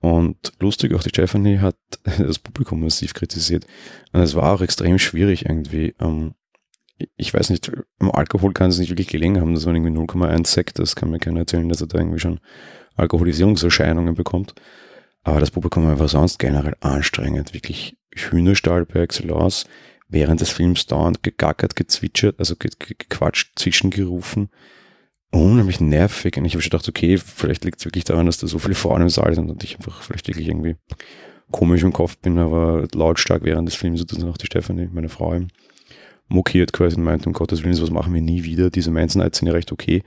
Und 0.00 0.52
lustig, 0.60 0.94
auch 0.94 1.02
die 1.02 1.10
Stephanie 1.10 1.58
hat 1.58 1.76
das 2.18 2.38
Publikum 2.38 2.80
massiv 2.80 3.14
kritisiert. 3.14 3.66
Und 4.12 4.20
es 4.20 4.34
war 4.34 4.52
auch 4.52 4.60
extrem 4.60 4.98
schwierig 4.98 5.44
irgendwie. 5.46 5.94
Ähm, 6.00 6.34
ich 7.16 7.32
weiß 7.32 7.50
nicht, 7.50 7.70
im 8.00 8.10
Alkohol 8.10 8.52
kann 8.52 8.70
es 8.70 8.78
nicht 8.78 8.90
wirklich 8.90 9.08
gelegen 9.08 9.40
haben, 9.40 9.54
das 9.54 9.66
war 9.66 9.74
irgendwie 9.74 9.96
0,1 9.96 10.46
Sekt, 10.46 10.78
das 10.78 10.96
kann 10.96 11.10
mir 11.10 11.18
keiner 11.18 11.40
erzählen, 11.40 11.68
dass 11.68 11.80
er 11.80 11.86
da 11.86 11.98
irgendwie 11.98 12.18
schon 12.18 12.40
Alkoholisierungserscheinungen 12.96 14.14
bekommt. 14.14 14.54
Aber 15.22 15.40
das 15.40 15.50
Publikum 15.50 15.98
war 15.98 16.08
sonst 16.08 16.38
generell 16.38 16.76
anstrengend, 16.80 17.54
wirklich 17.54 17.96
Hühnerstall 18.14 18.86
per 18.86 19.02
Excellence, 19.02 19.66
während 20.08 20.40
des 20.40 20.50
Films 20.50 20.86
dauernd 20.86 21.22
gegackert, 21.22 21.76
gezwitschert, 21.76 22.38
also 22.38 22.56
ge 22.56 22.70
ge 22.78 22.96
gequatscht, 22.98 23.58
zwischengerufen. 23.58 24.48
Unheimlich 25.30 25.80
nervig. 25.80 26.38
Und 26.38 26.46
ich 26.46 26.54
habe 26.54 26.62
schon 26.62 26.70
gedacht, 26.70 26.88
okay, 26.88 27.18
vielleicht 27.18 27.64
liegt 27.64 27.80
es 27.80 27.84
wirklich 27.84 28.04
daran, 28.04 28.24
dass 28.24 28.38
da 28.38 28.46
so 28.46 28.58
viele 28.58 28.74
Frauen 28.74 29.02
im 29.02 29.10
Saal 29.10 29.34
sind 29.34 29.50
und 29.50 29.62
ich 29.62 29.76
einfach 29.76 30.02
vielleicht 30.02 30.26
wirklich 30.28 30.48
irgendwie 30.48 30.76
komisch 31.50 31.82
im 31.82 31.92
Kopf 31.92 32.16
bin, 32.18 32.38
aber 32.38 32.86
lautstark 32.94 33.42
während 33.44 33.68
des 33.68 33.74
Films 33.74 34.00
sozusagen 34.00 34.30
auch 34.30 34.38
die 34.38 34.46
Stefanie, 34.46 34.88
meine 34.90 35.08
Frau, 35.08 35.38
mokiert 36.28 36.72
quasi 36.72 36.96
und 36.96 37.04
meint, 37.04 37.26
um 37.26 37.32
Gottes 37.32 37.62
Willen, 37.62 37.74
sowas 37.74 37.90
machen 37.90 38.14
wir 38.14 38.22
nie 38.22 38.44
wieder. 38.44 38.70
Diese 38.70 38.90
Manson 38.90 39.22
Nights 39.22 39.38
sind 39.38 39.48
ja 39.48 39.54
recht 39.54 39.72
okay. 39.72 40.02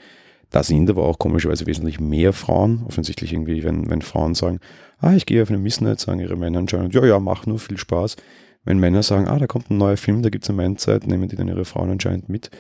Da 0.50 0.64
sind 0.64 0.90
aber 0.90 1.04
auch 1.04 1.18
komischerweise 1.18 1.66
wesentlich 1.66 2.00
mehr 2.00 2.34
Frauen. 2.34 2.84
Offensichtlich 2.86 3.34
irgendwie, 3.34 3.64
wenn, 3.64 3.90
wenn 3.90 4.02
Frauen 4.02 4.36
sagen, 4.36 4.60
ah, 5.00 5.14
ich 5.16 5.26
gehe 5.26 5.42
auf 5.42 5.50
eine 5.50 5.58
Missnight, 5.58 6.00
sagen 6.00 6.20
ihre 6.20 6.36
Männer 6.36 6.60
anscheinend, 6.60 6.94
ja, 6.94 7.06
ja, 7.06 7.20
mach 7.20 7.46
nur 7.46 7.58
viel 7.60 7.78
Spaß. 7.78 8.18
Wenn 8.64 8.78
Männer 8.78 9.02
sagen, 9.02 9.28
ah, 9.28 9.40
da 9.40 9.48
kommt 9.48 9.72
ein 9.72 9.78
neuer 9.78 9.98
Film, 9.98 10.22
da 10.22 10.30
gibt 10.30 10.44
es 10.44 10.50
eine 10.50 10.58
Mainzeit, 10.58 11.08
nehmen 11.08 11.30
die 11.30 11.36
dann 11.36 11.48
ihre 11.48 11.66
Frauen 11.66 11.90
anscheinend 11.90 12.30
mit. 12.30 12.52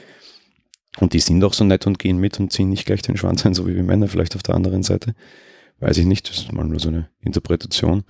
Und 0.99 1.13
die 1.13 1.19
sind 1.19 1.43
auch 1.43 1.53
so 1.53 1.63
nett 1.63 1.85
und 1.85 1.99
gehen 1.99 2.17
mit 2.17 2.39
und 2.39 2.51
ziehen 2.51 2.69
nicht 2.69 2.85
gleich 2.85 3.01
den 3.01 3.17
Schwanz 3.17 3.45
ein, 3.45 3.53
so 3.53 3.67
wie 3.67 3.75
wir 3.75 3.83
Männer 3.83 4.07
vielleicht 4.07 4.35
auf 4.35 4.43
der 4.43 4.55
anderen 4.55 4.83
Seite. 4.83 5.13
Weiß 5.79 5.97
ich 5.97 6.05
nicht, 6.05 6.29
das 6.29 6.37
ist 6.37 6.53
mal 6.53 6.65
nur 6.65 6.79
so 6.79 6.89
eine 6.89 7.09
Interpretation. 7.21 8.03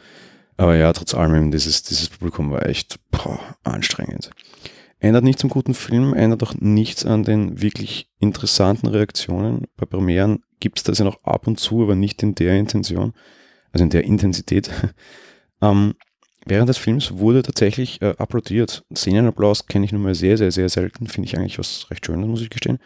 Aber 0.57 0.75
ja, 0.75 0.91
trotz 0.93 1.13
allem, 1.13 1.51
dieses, 1.51 1.83
dieses 1.83 2.09
Publikum 2.09 2.51
war 2.51 2.65
echt 2.65 2.99
boah, 3.11 3.39
anstrengend. 3.63 4.29
Ändert 5.01 5.23
nichts 5.23 5.43
am 5.43 5.49
guten 5.49 5.73
Film, 5.73 6.13
ändert 6.13 6.43
auch 6.43 6.53
nichts 6.59 7.05
an 7.05 7.23
den 7.23 7.59
wirklich 7.59 8.07
interessanten 8.19 8.87
Reaktionen. 8.87 9.65
Bei 9.75 9.87
Premieren 9.87 10.43
gibt 10.59 10.77
es 10.77 10.83
das 10.83 10.99
ja 10.99 11.05
noch 11.05 11.23
ab 11.23 11.47
und 11.47 11.59
zu, 11.59 11.81
aber 11.81 11.95
nicht 11.95 12.21
in 12.21 12.35
der 12.35 12.55
Intention, 12.59 13.13
also 13.71 13.83
in 13.83 13.89
der 13.89 14.03
Intensität. 14.03 14.69
ähm, 15.61 15.95
während 16.45 16.69
des 16.69 16.77
Films 16.77 17.17
wurde 17.17 17.41
tatsächlich 17.41 17.99
äh, 18.03 18.13
applaudiert. 18.19 18.85
Szenenapplaus 18.95 19.65
kenne 19.65 19.85
ich 19.85 19.91
nun 19.91 20.03
mal 20.03 20.13
sehr, 20.13 20.37
sehr, 20.37 20.51
sehr 20.51 20.69
selten. 20.69 21.07
Finde 21.07 21.27
ich 21.27 21.35
eigentlich 21.35 21.57
was 21.57 21.89
recht 21.89 22.05
Schönes, 22.05 22.27
muss 22.27 22.43
ich 22.43 22.51
gestehen. 22.51 22.77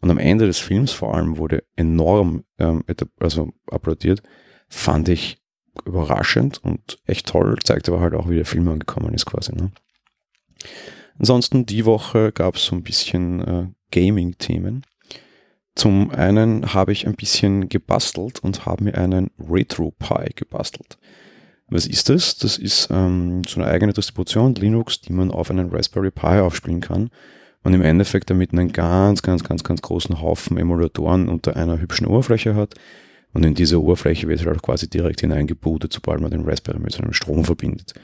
Und 0.00 0.12
am 0.12 0.18
Ende 0.18 0.46
des 0.46 0.60
Films 0.60 0.92
vor 0.92 1.16
allem 1.16 1.38
wurde 1.38 1.64
enorm 1.74 2.44
ähm, 2.60 2.84
also 3.18 3.50
applaudiert. 3.68 4.22
Fand 4.68 5.08
ich 5.08 5.38
überraschend 5.84 6.62
und 6.62 6.98
echt 7.04 7.26
toll. 7.26 7.56
Zeigt 7.64 7.88
aber 7.88 7.98
halt 7.98 8.14
auch, 8.14 8.30
wie 8.30 8.36
der 8.36 8.46
Film 8.46 8.68
angekommen 8.68 9.12
ist 9.12 9.26
quasi. 9.26 9.52
Ne? 9.56 9.72
Ansonsten 11.18 11.66
die 11.66 11.84
Woche 11.84 12.32
gab 12.32 12.56
es 12.56 12.66
so 12.66 12.76
ein 12.76 12.82
bisschen 12.82 13.40
äh, 13.40 13.66
Gaming-Themen. 13.90 14.84
Zum 15.74 16.10
einen 16.10 16.72
habe 16.72 16.92
ich 16.92 17.06
ein 17.06 17.16
bisschen 17.16 17.68
gebastelt 17.68 18.40
und 18.40 18.64
habe 18.66 18.84
mir 18.84 18.96
einen 18.96 19.30
RetroPie 19.38 20.34
gebastelt. 20.34 20.98
Was 21.68 21.86
ist 21.86 22.08
das? 22.08 22.36
Das 22.36 22.58
ist 22.58 22.88
ähm, 22.90 23.42
so 23.44 23.60
eine 23.60 23.70
eigene 23.70 23.92
Distribution 23.92 24.54
Linux, 24.54 25.00
die 25.00 25.12
man 25.12 25.30
auf 25.30 25.50
einen 25.50 25.70
Raspberry 25.70 26.10
Pi 26.10 26.38
aufspielen 26.38 26.80
kann 26.80 27.10
und 27.64 27.72
im 27.72 27.82
Endeffekt 27.82 28.30
damit 28.30 28.52
einen 28.52 28.72
ganz, 28.72 29.22
ganz, 29.22 29.42
ganz, 29.42 29.64
ganz 29.64 29.82
großen 29.82 30.20
Haufen 30.20 30.58
Emulatoren 30.58 31.28
unter 31.28 31.56
einer 31.56 31.80
hübschen 31.80 32.06
Oberfläche 32.06 32.54
hat. 32.54 32.74
Und 33.32 33.44
in 33.44 33.54
diese 33.54 33.82
Oberfläche 33.82 34.28
wird 34.28 34.44
halt 34.44 34.58
auch 34.58 34.62
quasi 34.62 34.88
direkt 34.88 35.22
hineingebootet, 35.22 35.92
sobald 35.92 36.20
man 36.20 36.30
den 36.30 36.44
Raspberry 36.44 36.78
mit 36.78 36.92
seinem 36.92 37.12
Strom 37.12 37.44
verbindet. 37.44 37.94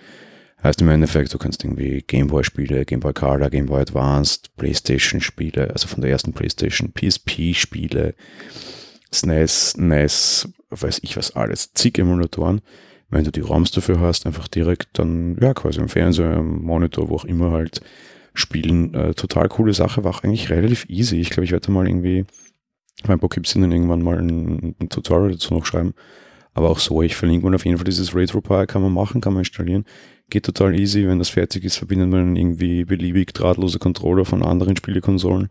Heißt 0.62 0.82
im 0.82 0.88
Endeffekt, 0.88 1.32
du 1.32 1.38
kannst 1.38 1.64
irgendwie 1.64 2.02
Gameboy-Spiele, 2.06 2.84
Gameboy 2.84 3.14
Color, 3.14 3.48
Gameboy 3.48 3.80
Advanced, 3.80 4.54
Playstation-Spiele, 4.56 5.70
also 5.70 5.88
von 5.88 6.02
der 6.02 6.10
ersten 6.10 6.32
Playstation, 6.34 6.92
PSP-Spiele, 6.92 8.14
SNES, 9.12 9.76
NES, 9.78 10.48
weiß 10.68 11.00
ich 11.02 11.16
was 11.16 11.34
alles, 11.34 11.72
zig 11.72 11.98
Emulatoren. 11.98 12.60
Wenn 13.08 13.24
du 13.24 13.32
die 13.32 13.40
ROMs 13.40 13.72
dafür 13.72 14.00
hast, 14.00 14.26
einfach 14.26 14.46
direkt 14.48 14.98
dann, 14.98 15.36
ja, 15.40 15.54
quasi 15.54 15.80
im 15.80 15.88
Fernseher, 15.88 16.36
im 16.36 16.62
Monitor, 16.62 17.08
wo 17.08 17.16
auch 17.16 17.24
immer 17.24 17.50
halt 17.50 17.80
spielen. 18.34 18.94
Äh, 18.94 19.14
total 19.14 19.48
coole 19.48 19.72
Sache, 19.72 20.04
war 20.04 20.14
auch 20.14 20.22
eigentlich 20.22 20.50
relativ 20.50 20.86
easy. 20.88 21.20
Ich 21.20 21.30
glaube, 21.30 21.44
ich 21.44 21.52
werde 21.52 21.72
mal 21.72 21.88
irgendwie 21.88 22.24
beim 23.04 23.18
Bookkeepsinn 23.18 23.62
dann 23.62 23.72
irgendwann 23.72 24.02
mal 24.02 24.18
ein, 24.18 24.76
ein, 24.80 24.88
Tutorial 24.88 25.32
dazu 25.32 25.54
noch 25.54 25.66
schreiben. 25.66 25.94
Aber 26.52 26.70
auch 26.70 26.78
so, 26.78 27.02
ich 27.02 27.16
verlinke 27.16 27.46
mal 27.46 27.54
auf 27.54 27.64
jeden 27.64 27.78
Fall 27.78 27.84
dieses 27.84 28.14
RetroPie, 28.14 28.66
kann 28.66 28.82
man 28.82 28.92
machen, 28.92 29.20
kann 29.20 29.32
man 29.32 29.40
installieren. 29.40 29.84
Geht 30.30 30.46
total 30.46 30.78
easy, 30.78 31.06
wenn 31.06 31.18
das 31.18 31.28
fertig 31.28 31.64
ist, 31.64 31.76
verbindet 31.76 32.08
man 32.08 32.36
irgendwie 32.36 32.84
beliebig 32.84 33.34
drahtlose 33.34 33.78
Controller 33.78 34.24
von 34.24 34.42
anderen 34.42 34.76
Spielekonsolen 34.76 35.48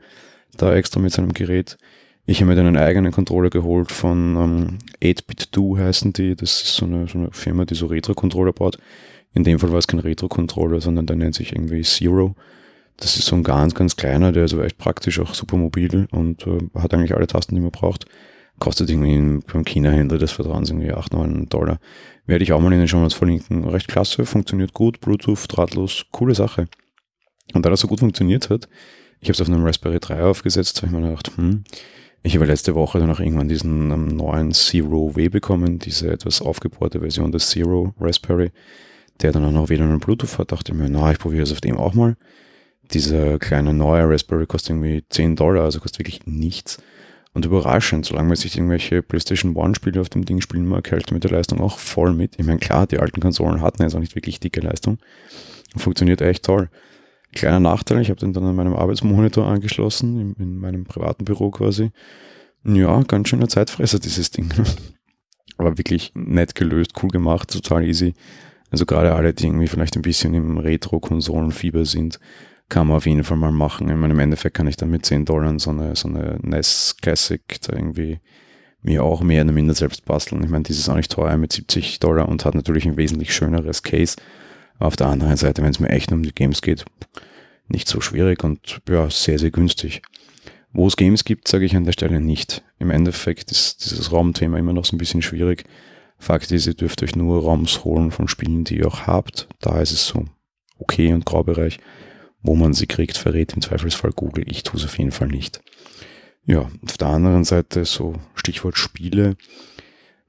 da 0.57 0.73
extra 0.73 0.99
mit 0.99 1.11
seinem 1.11 1.33
Gerät. 1.33 1.77
Ich 2.25 2.41
habe 2.41 2.49
mir 2.49 2.55
dann 2.55 2.67
einen 2.67 2.77
eigenen 2.77 3.11
Controller 3.11 3.49
geholt 3.49 3.91
von 3.91 4.35
ähm, 4.35 4.77
8-Bit-Do 5.01 5.77
heißen 5.77 6.13
die. 6.13 6.35
Das 6.35 6.61
ist 6.61 6.75
so 6.75 6.85
eine, 6.85 7.07
so 7.07 7.17
eine 7.17 7.31
Firma, 7.31 7.65
die 7.65 7.75
so 7.75 7.87
Retro-Controller 7.87 8.53
baut. 8.53 8.77
In 9.33 9.43
dem 9.43 9.59
Fall 9.59 9.71
war 9.71 9.79
es 9.79 9.87
kein 9.87 9.99
Retro-Controller, 9.99 10.79
sondern 10.81 11.05
der 11.07 11.15
nennt 11.15 11.35
sich 11.35 11.53
irgendwie 11.53 11.81
Zero. 11.81 12.35
Das 12.97 13.15
ist 13.15 13.25
so 13.25 13.35
ein 13.35 13.43
ganz, 13.43 13.73
ganz 13.73 13.95
kleiner, 13.95 14.31
der 14.31 14.45
ist 14.45 14.53
aber 14.53 14.65
echt 14.65 14.77
praktisch 14.77 15.19
auch 15.19 15.33
super 15.33 15.57
mobil 15.57 16.07
und 16.11 16.45
äh, 16.45 16.59
hat 16.75 16.93
eigentlich 16.93 17.15
alle 17.15 17.27
Tasten, 17.27 17.55
die 17.55 17.61
man 17.61 17.71
braucht. 17.71 18.05
Kostet 18.59 18.89
irgendwie 18.89 19.41
beim 19.51 19.63
China-Händler 19.63 20.17
des 20.17 20.31
Vertrauens 20.31 20.69
irgendwie 20.69 20.91
8, 20.91 21.13
9 21.13 21.47
Dollar. 21.49 21.79
Werde 22.25 22.43
ich 22.43 22.51
auch 22.51 22.59
mal 22.59 22.71
in 22.73 22.79
den 22.79 22.87
Show 22.87 22.99
Notes 22.99 23.13
verlinken. 23.13 23.63
Recht 23.67 23.87
klasse, 23.87 24.25
funktioniert 24.25 24.73
gut, 24.73 24.99
Bluetooth, 24.99 25.45
drahtlos, 25.47 26.05
coole 26.11 26.35
Sache. 26.35 26.67
Und 27.53 27.65
da 27.65 27.69
das 27.69 27.79
so 27.79 27.87
gut 27.87 27.99
funktioniert 27.99 28.49
hat, 28.49 28.67
ich 29.21 29.27
habe 29.29 29.33
es 29.33 29.41
auf 29.41 29.47
einem 29.47 29.65
Raspberry 29.65 29.99
3 29.99 30.23
aufgesetzt, 30.23 30.77
habe 30.77 30.87
ich 30.87 30.93
mir 30.93 31.07
gedacht, 31.07 31.31
hm, 31.35 31.63
ich 32.21 32.35
habe 32.35 32.45
letzte 32.45 32.75
Woche 32.75 32.99
dann 32.99 33.11
auch 33.11 33.19
irgendwann 33.19 33.47
diesen 33.47 33.91
um, 33.91 34.07
neuen 34.07 34.51
Zero 34.51 35.15
W 35.15 35.29
bekommen, 35.29 35.79
diese 35.79 36.11
etwas 36.11 36.41
aufgebohrte 36.41 36.99
Version 36.99 37.31
des 37.31 37.49
Zero 37.49 37.93
Raspberry, 37.99 38.51
der 39.21 39.31
dann 39.31 39.45
auch 39.45 39.51
noch 39.51 39.69
wieder 39.69 39.83
einen 39.83 39.99
Bluetooth 39.99 40.37
hat. 40.37 40.51
Dachte 40.51 40.73
mir, 40.73 40.89
na, 40.89 41.11
ich 41.11 41.19
probiere 41.19 41.43
es 41.43 41.51
auf 41.51 41.61
dem 41.61 41.77
auch 41.77 41.93
mal. 41.93 42.17
Dieser 42.91 43.39
kleine 43.39 43.73
neue 43.73 44.09
Raspberry 44.09 44.47
kostet 44.47 44.71
irgendwie 44.71 45.03
10 45.09 45.35
Dollar, 45.35 45.63
also 45.63 45.79
kostet 45.79 45.99
wirklich 45.99 46.25
nichts. 46.25 46.81
Und 47.33 47.45
überraschend, 47.45 48.05
solange 48.05 48.29
man 48.29 48.37
sich 48.37 48.57
irgendwelche 48.57 49.03
PlayStation 49.03 49.55
One-Spiele 49.55 50.01
auf 50.01 50.09
dem 50.09 50.25
Ding 50.25 50.41
spielen 50.41 50.65
mag, 50.65 50.89
hält 50.89 51.11
mit 51.11 51.23
der 51.23 51.31
Leistung 51.31 51.61
auch 51.61 51.77
voll 51.77 52.13
mit. 52.13 52.39
Ich 52.39 52.45
meine, 52.45 52.59
klar, 52.59 52.87
die 52.87 52.99
alten 52.99 53.21
Konsolen 53.21 53.61
hatten 53.61 53.83
jetzt 53.83 53.95
auch 53.95 53.99
nicht 53.99 54.15
wirklich 54.15 54.39
dicke 54.39 54.61
Leistung. 54.61 54.97
Funktioniert 55.77 56.21
echt 56.21 56.43
toll. 56.43 56.69
Kleiner 57.33 57.59
Nachteil, 57.59 58.01
ich 58.01 58.09
habe 58.09 58.19
den 58.19 58.33
dann 58.33 58.45
an 58.45 58.55
meinem 58.55 58.73
Arbeitsmonitor 58.73 59.45
angeschlossen, 59.45 60.19
in, 60.19 60.33
in, 60.43 60.57
meinem 60.57 60.85
privaten 60.85 61.25
Büro 61.25 61.51
quasi. 61.51 61.91
Ja, 62.63 63.01
ganz 63.03 63.29
schöner 63.29 63.47
Zeitfresser, 63.47 63.99
dieses 63.99 64.31
Ding. 64.31 64.51
Aber 65.57 65.77
wirklich 65.77 66.11
nett 66.15 66.55
gelöst, 66.55 66.93
cool 67.03 67.09
gemacht, 67.09 67.51
total 67.51 67.85
easy. 67.85 68.15
Also 68.71 68.85
gerade 68.85 69.13
alle, 69.13 69.33
die 69.33 69.45
irgendwie 69.45 69.67
vielleicht 69.67 69.95
ein 69.95 70.01
bisschen 70.01 70.33
im 70.33 70.57
Retro-Konsolenfieber 70.57 71.85
sind, 71.85 72.19
kann 72.69 72.87
man 72.87 72.97
auf 72.97 73.05
jeden 73.05 73.23
Fall 73.23 73.37
mal 73.37 73.51
machen. 73.51 73.89
In 73.89 73.99
meinem 73.99 74.19
Endeffekt 74.19 74.55
kann 74.55 74.67
ich 74.67 74.77
dann 74.77 74.91
mit 74.91 75.05
10 75.05 75.25
Dollar 75.25 75.57
so 75.59 75.71
eine, 75.71 75.95
so 75.95 76.07
eine 76.07 76.37
NES 76.41 76.97
Classic 77.01 77.41
da 77.61 77.73
irgendwie 77.73 78.19
mir 78.81 79.03
auch 79.03 79.21
mehr 79.21 79.43
oder 79.43 79.51
minder 79.51 79.73
selbst 79.73 80.05
basteln. 80.05 80.43
Ich 80.43 80.49
meine, 80.49 80.63
dieses 80.63 80.83
ist 80.83 80.89
auch 80.89 80.95
nicht 80.95 81.11
teuer 81.11 81.37
mit 81.37 81.51
70 81.51 81.99
Dollar 81.99 82.29
und 82.29 82.45
hat 82.45 82.55
natürlich 82.55 82.85
ein 82.85 82.97
wesentlich 82.97 83.33
schöneres 83.33 83.83
Case. 83.83 84.15
Auf 84.77 84.95
der 84.95 85.07
anderen 85.07 85.35
Seite, 85.35 85.61
wenn 85.61 85.71
es 85.71 85.79
mir 85.79 85.89
echt 85.89 86.11
um 86.11 86.23
die 86.23 86.33
Games 86.33 86.61
geht, 86.61 86.85
nicht 87.67 87.87
so 87.87 87.99
schwierig 87.99 88.43
und 88.43 88.79
ja, 88.87 89.09
sehr, 89.09 89.37
sehr 89.37 89.51
günstig. 89.51 90.01
Wo 90.71 90.87
es 90.87 90.95
Games 90.95 91.25
gibt, 91.25 91.47
sage 91.47 91.65
ich 91.65 91.75
an 91.75 91.83
der 91.83 91.91
Stelle 91.91 92.21
nicht. 92.21 92.63
Im 92.77 92.91
Endeffekt 92.91 93.51
ist 93.51 93.83
dieses 93.83 94.11
Raumthema 94.11 94.57
immer 94.57 94.73
noch 94.73 94.85
so 94.85 94.95
ein 94.95 94.99
bisschen 94.99 95.21
schwierig. 95.21 95.65
Fakt 96.17 96.51
ist, 96.51 96.67
ihr 96.67 96.73
dürft 96.75 97.01
euch 97.01 97.15
nur 97.15 97.43
Raums 97.43 97.83
holen 97.83 98.11
von 98.11 98.27
Spielen, 98.27 98.63
die 98.63 98.77
ihr 98.77 98.87
auch 98.87 99.07
habt. 99.07 99.47
Da 99.59 99.81
ist 99.81 99.91
es 99.91 100.05
so 100.05 100.25
okay 100.77 101.11
und 101.11 101.25
Graubereich. 101.25 101.79
Wo 102.41 102.55
man 102.55 102.73
sie 102.73 102.87
kriegt, 102.87 103.17
verrät 103.17 103.53
im 103.53 103.61
Zweifelsfall 103.61 104.11
Google. 104.11 104.45
Ich 104.47 104.63
tue 104.63 104.79
es 104.79 104.85
auf 104.85 104.97
jeden 104.97 105.11
Fall 105.11 105.27
nicht. 105.27 105.61
Ja, 106.45 106.69
auf 106.85 106.97
der 106.97 107.09
anderen 107.09 107.43
Seite 107.43 107.83
so 107.85 108.15
Stichwort 108.35 108.77
Spiele. 108.77 109.35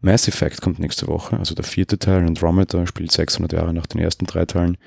Mass 0.01 0.27
Effect 0.29 0.61
kommt 0.61 0.79
nächste 0.79 1.09
Woche, 1.09 1.39
also 1.39 1.55
der 1.55 1.65
vierte 1.65 1.99
Teil, 1.99 2.27
Andromeda, 2.27 2.87
spielt 2.87 3.13
600 3.13 3.53
Jahre 3.53 3.75
nach 3.75 3.87
den 3.87 4.01
ersten 4.01 4.27
drei 4.27 4.47
Teilen. 4.47 4.79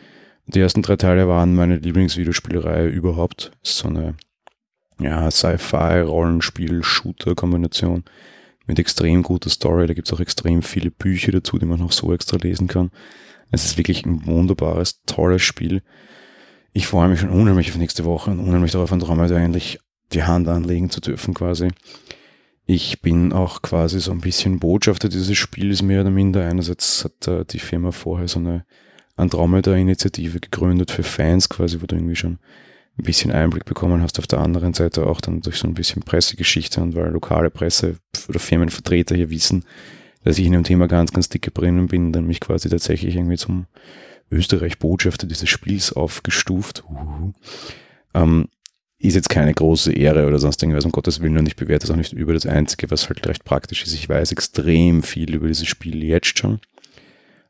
Die 0.47 0.59
ersten 0.59 0.81
drei 0.81 0.97
Teile 0.97 1.27
waren 1.27 1.53
meine 1.55 1.77
Lieblingsvideospielreihe 1.77 2.87
überhaupt. 2.87 3.51
So 3.61 3.87
eine 3.87 4.15
ja, 4.99 5.31
Sci-Fi-Rollenspiel-Shooter-Kombination 5.31 8.03
mit 8.65 8.79
extrem 8.79 9.21
guter 9.23 9.49
Story. 9.49 9.87
Da 9.87 9.93
gibt 9.93 10.07
es 10.07 10.13
auch 10.13 10.19
extrem 10.19 10.61
viele 10.61 10.91
Bücher 10.91 11.31
dazu, 11.31 11.57
die 11.57 11.65
man 11.65 11.79
noch 11.79 11.93
so 11.93 12.13
extra 12.13 12.37
lesen 12.37 12.67
kann. 12.67 12.91
Es 13.51 13.65
ist 13.65 13.77
wirklich 13.77 14.05
ein 14.05 14.25
wunderbares, 14.25 15.01
tolles 15.05 15.43
Spiel. 15.43 15.81
Ich 16.73 16.87
freue 16.87 17.07
mich 17.07 17.19
schon 17.19 17.29
unheimlich 17.29 17.69
auf 17.69 17.77
nächste 17.77 18.03
Woche 18.03 18.31
und 18.31 18.39
unheimlich 18.39 18.71
darauf, 18.71 18.91
Andromeda 18.91 19.37
endlich 19.37 19.79
die 20.11 20.23
Hand 20.23 20.47
anlegen 20.47 20.89
zu 20.89 21.01
dürfen 21.01 21.35
quasi. 21.35 21.69
Ich 22.65 23.01
bin 23.01 23.31
auch 23.31 23.61
quasi 23.61 23.99
so 23.99 24.11
ein 24.11 24.21
bisschen 24.21 24.59
Botschafter 24.59 25.09
dieses 25.09 25.37
Spiels, 25.37 25.81
mehr 25.81 26.01
oder 26.01 26.09
minder. 26.09 26.47
Einerseits 26.47 27.03
hat 27.03 27.27
äh, 27.27 27.45
die 27.45 27.59
Firma 27.59 27.91
vorher 27.91 28.27
so 28.27 28.39
eine 28.39 28.65
Andromeda-Initiative 29.17 30.39
gegründet 30.39 30.89
für 30.89 31.03
Fans 31.03 31.49
quasi, 31.49 31.81
wo 31.81 31.85
du 31.85 31.95
irgendwie 31.95 32.15
schon 32.15 32.39
ein 32.97 33.03
bisschen 33.03 33.31
Einblick 33.31 33.65
bekommen 33.65 34.01
hast. 34.01 34.17
Auf 34.17 34.27
der 34.27 34.39
anderen 34.39 34.73
Seite 34.73 35.05
auch 35.05 35.21
dann 35.21 35.41
durch 35.41 35.57
so 35.57 35.67
ein 35.67 35.73
bisschen 35.73 36.03
Pressegeschichte 36.03 36.81
und 36.81 36.95
weil 36.95 37.11
lokale 37.11 37.49
Presse 37.51 37.97
oder 38.29 38.39
Firmenvertreter 38.39 39.15
hier 39.15 39.29
wissen, 39.29 39.65
dass 40.23 40.39
ich 40.39 40.45
in 40.45 40.53
dem 40.53 40.63
Thema 40.63 40.87
ganz, 40.87 41.11
ganz 41.11 41.29
dicke 41.29 41.51
drinnen 41.51 41.87
bin, 41.87 42.13
dann 42.13 42.25
mich 42.25 42.39
quasi 42.39 42.69
tatsächlich 42.69 43.15
irgendwie 43.15 43.37
zum 43.37 43.65
Österreich-Botschafter 44.33 45.27
dieses 45.27 45.49
Spiels 45.49 45.93
aufgestuft. 45.93 46.83
Uh. 46.89 47.31
Ähm, 48.13 48.47
ist 48.99 49.15
jetzt 49.15 49.29
keine 49.29 49.53
große 49.53 49.91
Ehre 49.91 50.27
oder 50.27 50.39
sonst 50.39 50.63
irgendwas, 50.63 50.85
um 50.85 50.91
Gottes 50.91 51.21
Willen, 51.21 51.37
und 51.37 51.47
ich 51.47 51.57
bewerte 51.57 51.85
es 51.85 51.91
auch 51.91 51.97
nicht 51.97 52.13
über 52.13 52.33
das 52.33 52.45
Einzige, 52.45 52.89
was 52.89 53.09
halt 53.09 53.25
recht 53.27 53.43
praktisch 53.43 53.83
ist. 53.83 53.93
Ich 53.93 54.07
weiß 54.07 54.31
extrem 54.31 55.03
viel 55.03 55.35
über 55.35 55.47
dieses 55.47 55.67
Spiel 55.67 56.03
jetzt 56.03 56.39
schon 56.39 56.61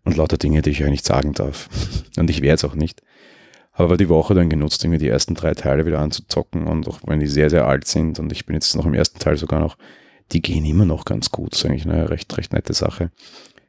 und 0.03 0.17
lauter 0.17 0.37
Dinge, 0.37 0.61
die 0.61 0.71
ich 0.71 0.83
euch 0.83 0.89
nicht 0.89 1.05
sagen 1.05 1.33
darf. 1.33 1.69
Und 2.17 2.29
ich 2.29 2.41
werde 2.41 2.55
es 2.55 2.65
auch 2.65 2.75
nicht. 2.75 3.01
Aber 3.71 3.97
die 3.97 4.09
Woche 4.09 4.35
dann 4.35 4.49
genutzt, 4.49 4.83
irgendwie 4.83 4.99
die 4.99 5.07
ersten 5.07 5.33
drei 5.33 5.53
Teile 5.53 5.85
wieder 5.85 5.99
anzuzocken 5.99 6.67
und 6.67 6.87
auch 6.87 6.99
wenn 7.07 7.19
die 7.19 7.27
sehr, 7.27 7.49
sehr 7.49 7.65
alt 7.65 7.87
sind 7.87 8.19
und 8.19 8.31
ich 8.31 8.45
bin 8.45 8.53
jetzt 8.53 8.75
noch 8.75 8.85
im 8.85 8.93
ersten 8.93 9.17
Teil 9.17 9.35
sogar 9.35 9.59
noch, 9.59 9.77
die 10.31 10.43
gehen 10.43 10.63
immer 10.63 10.85
noch 10.85 11.05
ganz 11.05 11.31
gut. 11.31 11.53
Das 11.53 11.59
ist 11.59 11.65
eigentlich 11.65 11.87
eine 11.87 12.11
recht, 12.11 12.37
recht 12.37 12.53
nette 12.53 12.73
Sache. 12.73 13.09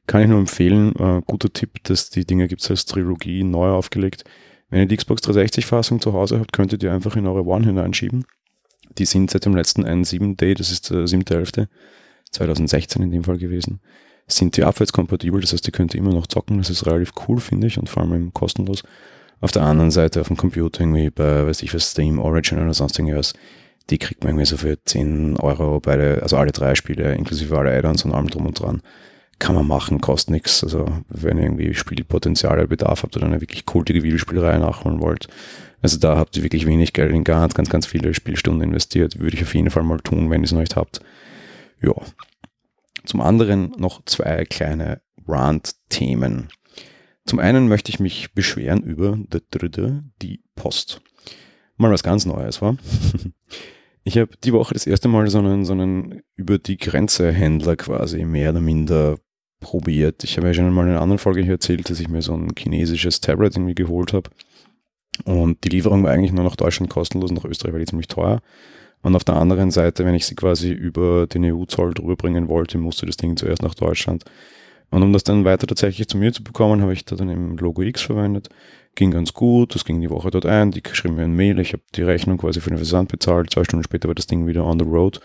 Kann 0.07 0.23
ich 0.23 0.29
nur 0.29 0.39
empfehlen, 0.39 0.95
äh, 0.97 1.23
guter 1.27 1.53
Tipp, 1.53 1.83
dass 1.85 2.11
die 2.11 2.27
Dinge 2.27 2.47
gibt 2.47 2.63
es 2.63 2.71
als 2.71 2.85
Trilogie 2.85 3.43
neu 3.43 3.71
aufgelegt. 3.71 4.25
Wenn 4.69 4.81
ihr 4.81 4.87
die 4.87 4.97
Xbox 4.97 5.23
360-Fassung 5.23 6.01
zu 6.01 6.13
Hause 6.13 6.41
habt, 6.41 6.53
könntet 6.53 6.83
ihr 6.83 6.93
einfach 6.93 7.17
in 7.17 7.27
eure 7.27 7.47
One 7.47 7.65
hineinschieben. 7.65 8.25
Die 8.99 9.07
sind 9.07 9.31
seit 9.31 9.47
dem 9.47 9.57
letzten 9.57 9.85
1.7 9.85 10.37
Day, 10.37 10.55
das 10.55 10.71
ist 10.71 10.91
der 10.91 11.07
7.11., 11.07 11.69
2016 12.33 13.03
in 13.03 13.11
dem 13.13 13.25
Fall 13.25 13.39
gewesen, 13.39 13.81
sind 14.27 14.57
die 14.57 14.65
abwärtskompatibel, 14.65 15.41
das 15.41 15.53
heißt, 15.53 15.67
ihr 15.69 15.73
könnt 15.73 15.95
immer 15.95 16.13
noch 16.13 16.27
zocken, 16.27 16.59
das 16.59 16.71
ist 16.71 16.85
relativ 16.87 17.13
cool, 17.29 17.39
finde 17.39 17.69
ich, 17.69 17.79
und 17.79 17.89
vor 17.89 18.03
allem 18.03 18.33
kostenlos. 18.33 18.83
Auf 19.41 19.53
der 19.53 19.63
anderen 19.63 19.91
Seite 19.91 20.21
auf 20.21 20.29
dem 20.29 20.37
Computer 20.37 20.81
irgendwie 20.81 21.11
bei, 21.11 21.47
weiß 21.47 21.63
ich 21.63 21.73
was, 21.75 21.91
Steam, 21.91 22.19
Origin 22.19 22.59
oder 22.59 22.75
sonst 22.75 22.99
irgendwas, 22.99 23.35
die 23.91 23.99
kriegt 23.99 24.25
man 24.25 24.31
irgendwie 24.31 24.47
so 24.47 24.57
für 24.57 24.83
10 24.83 25.37
Euro 25.37 25.81
beide, 25.81 26.23
also 26.23 26.37
alle 26.37 26.53
drei 26.53 26.75
Spiele, 26.75 27.15
inklusive 27.15 27.57
alle 27.57 27.77
Add-ons 27.77 28.05
und 28.05 28.13
allem 28.13 28.29
drum 28.29 28.47
und 28.47 28.59
dran 28.59 28.83
kann 29.39 29.55
man 29.55 29.67
machen, 29.67 30.01
kostet 30.01 30.31
nichts. 30.31 30.63
Also 30.63 30.87
wenn 31.09 31.39
ihr 31.39 31.45
irgendwie 31.45 31.75
Spielpotenzial 31.75 32.67
Bedarf 32.67 33.03
habt 33.03 33.17
oder 33.17 33.27
eine 33.27 33.41
wirklich 33.41 33.67
kultige 33.67 34.03
Videospielreihe 34.03 34.59
nachholen 34.59 35.01
wollt. 35.01 35.29
Also 35.83 35.99
da 35.99 36.17
habt 36.17 36.37
ihr 36.37 36.43
wirklich 36.43 36.67
wenig 36.67 36.93
Geld 36.93 37.13
in 37.13 37.25
ganz, 37.25 37.55
ganz, 37.55 37.69
ganz 37.69 37.87
viele 37.87 38.15
Spielstunden 38.15 38.63
investiert. 38.63 39.19
Würde 39.19 39.37
ich 39.37 39.43
auf 39.43 39.55
jeden 39.55 39.71
Fall 39.71 39.83
mal 39.83 40.01
tun, 40.01 40.31
wenn 40.31 40.41
ihr 40.41 40.47
es 40.47 40.53
noch 40.53 40.61
nicht 40.61 40.77
habt. 40.77 41.01
Ja. 41.83 41.93
Zum 43.05 43.21
anderen 43.21 43.73
noch 43.77 44.03
zwei 44.07 44.45
kleine 44.47 45.03
Rant-Themen. 45.29 46.49
Zum 47.27 47.39
einen 47.39 47.69
möchte 47.69 47.91
ich 47.91 48.01
mich 48.01 48.33
beschweren 48.33 48.83
über 48.83 49.19
die 50.23 50.43
Post. 50.57 51.03
Mal 51.77 51.91
was 51.91 52.03
ganz 52.03 52.25
Neues, 52.25 52.63
war. 52.63 52.77
Ich 54.07 54.19
habe 54.19 54.37
die 54.45 54.53
Woche 54.53 54.75
das 54.75 54.87
erste 54.87 55.09
Mal 55.09 55.29
so 55.29 55.39
einen, 55.39 55.65
so 55.65 55.73
einen 55.73 56.23
über 56.37 56.59
die 56.59 56.77
Grenze 56.77 57.33
Händler 57.33 57.75
quasi 57.77 58.25
mehr 58.27 58.51
oder 58.51 58.61
minder 58.61 59.17
probiert. 59.61 60.23
Ich 60.25 60.37
habe 60.37 60.49
ja 60.49 60.55
schon 60.55 60.71
mal 60.73 60.83
in 60.83 60.91
einer 60.91 61.01
anderen 61.01 61.19
Folge 61.19 61.41
hier 61.41 61.53
erzählt, 61.53 61.89
dass 61.89 62.01
ich 62.01 62.09
mir 62.09 62.21
so 62.21 62.35
ein 62.35 62.53
chinesisches 62.57 63.23
Tablet 63.23 63.57
irgendwie 63.57 63.75
geholt 63.75 64.13
habe. 64.13 64.29
Und 65.25 65.65
die 65.65 65.71
Lieferung 65.71 66.03
war 66.05 66.11
eigentlich 66.11 66.33
nur 66.33 66.45
nach 66.45 66.57
Deutschland 66.57 66.91
kostenlos, 66.91 67.31
nach 67.31 67.45
Österreich 67.45 67.73
war 67.73 67.81
die 67.81 67.87
ziemlich 67.87 68.09
teuer. 68.09 68.43
Und 69.01 69.17
auf 69.17 69.25
der 69.25 69.37
anderen 69.37 69.71
Seite, 69.71 70.05
wenn 70.05 70.15
ich 70.15 70.27
sie 70.27 70.35
quasi 70.35 70.71
über 70.71 71.27
den 71.27 71.45
EU-Zoll 71.45 71.95
drüber 71.95 72.17
bringen 72.17 72.49
wollte, 72.49 72.79
musste 72.79 73.07
das 73.07 73.17
Ding 73.17 73.37
zuerst 73.37 73.63
nach 73.63 73.75
Deutschland. 73.75 74.25
Und 74.91 75.03
um 75.03 75.13
das 75.13 75.25
dann 75.25 75.45
weiter 75.45 75.67
tatsächlich 75.67 76.09
zu 76.09 76.17
mir 76.17 76.33
zu 76.33 76.45
bekommen, 76.45 76.83
habe 76.83 76.93
ich 76.93 77.05
da 77.05 77.17
dann 77.17 77.29
im 77.29 77.57
Logo 77.57 77.83
X 77.83 78.03
verwendet. 78.03 78.49
Ging 78.95 79.11
ganz 79.11 79.33
gut, 79.33 79.75
das 79.75 79.85
ging 79.85 80.01
die 80.01 80.11
Woche 80.11 80.31
dort 80.31 80.47
ein, 80.47 80.71
die 80.71 80.83
schrieben 80.93 81.17
mir 81.17 81.25
ein 81.25 81.35
Mail, 81.35 81.59
ich 81.59 81.73
habe 81.73 81.83
die 81.97 82.03
Rechnung 82.03 82.39
quasi 82.39 82.61
für 82.61 82.71
den 82.71 82.79
Versand 82.79 83.11
bezahlt, 83.11 83.51
zwei 83.51 83.65
Stunden 83.65 83.83
später 83.83 84.07
war 84.07 84.15
das 84.15 84.29
Ding 84.29 84.47
wieder 84.47 84.65
on 84.65 84.79
the 84.79 84.85
road 84.85 85.21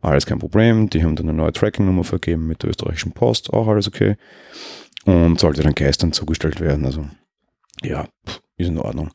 Alles 0.00 0.26
kein 0.26 0.40
Problem. 0.40 0.90
Die 0.90 1.04
haben 1.04 1.14
dann 1.14 1.28
eine 1.28 1.38
neue 1.38 1.52
Tracking-Nummer 1.52 2.02
vergeben 2.02 2.48
mit 2.48 2.64
der 2.64 2.70
österreichischen 2.70 3.12
Post, 3.12 3.52
auch 3.52 3.68
alles 3.68 3.86
okay. 3.86 4.16
Und 5.04 5.38
sollte 5.38 5.62
dann 5.62 5.74
gestern 5.74 6.12
zugestellt 6.12 6.60
werden. 6.60 6.84
Also, 6.84 7.06
ja, 7.82 8.08
ist 8.56 8.68
in 8.68 8.78
Ordnung. 8.78 9.10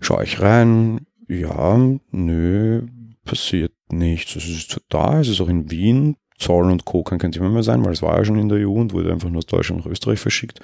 Schaue 0.00 0.24
ich 0.24 0.40
rein, 0.40 1.06
ja, 1.28 1.78
nö, 2.10 2.86
passiert 3.24 3.72
nichts. 3.90 4.36
Es 4.36 4.48
ist 4.48 4.80
da, 4.88 5.20
es 5.20 5.28
ist 5.28 5.40
auch 5.40 5.48
in 5.48 5.70
Wien. 5.70 6.16
Zoll 6.40 6.70
und 6.70 6.84
Co. 6.84 7.02
kann 7.02 7.18
kein 7.18 7.32
Thema 7.32 7.50
mehr 7.50 7.62
sein, 7.62 7.84
weil 7.84 7.92
es 7.92 8.02
war 8.02 8.16
ja 8.16 8.24
schon 8.24 8.38
in 8.38 8.48
der 8.48 8.66
EU 8.66 8.72
und 8.72 8.92
wurde 8.92 9.12
einfach 9.12 9.28
nur 9.28 9.38
aus 9.38 9.46
Deutschland 9.46 9.84
nach 9.84 9.90
Österreich 9.90 10.18
verschickt. 10.18 10.60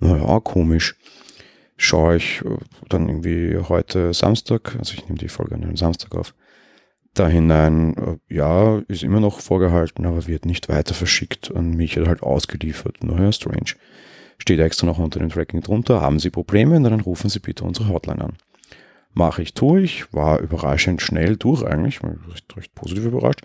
Naja, 0.00 0.40
komisch. 0.40 0.96
Schaue 1.78 2.16
ich 2.16 2.42
äh, 2.44 2.56
dann 2.88 3.08
irgendwie 3.08 3.56
heute 3.68 4.12
Samstag, 4.12 4.76
also 4.78 4.94
ich 4.94 5.04
nehme 5.04 5.18
die 5.18 5.28
Folge 5.28 5.54
an 5.54 5.62
einem 5.62 5.76
Samstag 5.76 6.14
auf, 6.14 6.34
da 7.14 7.28
hinein, 7.28 7.94
äh, 7.96 8.34
ja, 8.34 8.78
ist 8.88 9.02
immer 9.02 9.20
noch 9.20 9.40
vorgehalten, 9.40 10.06
aber 10.06 10.26
wird 10.26 10.46
nicht 10.46 10.68
weiter 10.68 10.94
verschickt 10.94 11.54
an 11.54 11.70
mich 11.70 11.96
halt 11.96 12.22
ausgeliefert. 12.22 13.02
Naja, 13.04 13.30
strange. 13.32 13.72
Steht 14.38 14.60
extra 14.60 14.86
noch 14.86 14.98
unter 14.98 15.18
dem 15.18 15.30
Tracking 15.30 15.62
drunter, 15.62 16.00
haben 16.00 16.18
Sie 16.18 16.30
Probleme, 16.30 16.80
dann 16.80 17.00
rufen 17.00 17.30
Sie 17.30 17.40
bitte 17.40 17.64
unsere 17.64 17.88
Hotline 17.88 18.22
an. 18.22 18.36
Mache 19.14 19.40
ich, 19.40 19.54
tue 19.54 19.80
ich, 19.80 20.12
war 20.12 20.40
überraschend 20.40 21.00
schnell 21.00 21.36
durch 21.36 21.64
eigentlich, 21.64 22.02
recht, 22.02 22.56
recht 22.56 22.74
positiv 22.74 23.06
überrascht. 23.06 23.40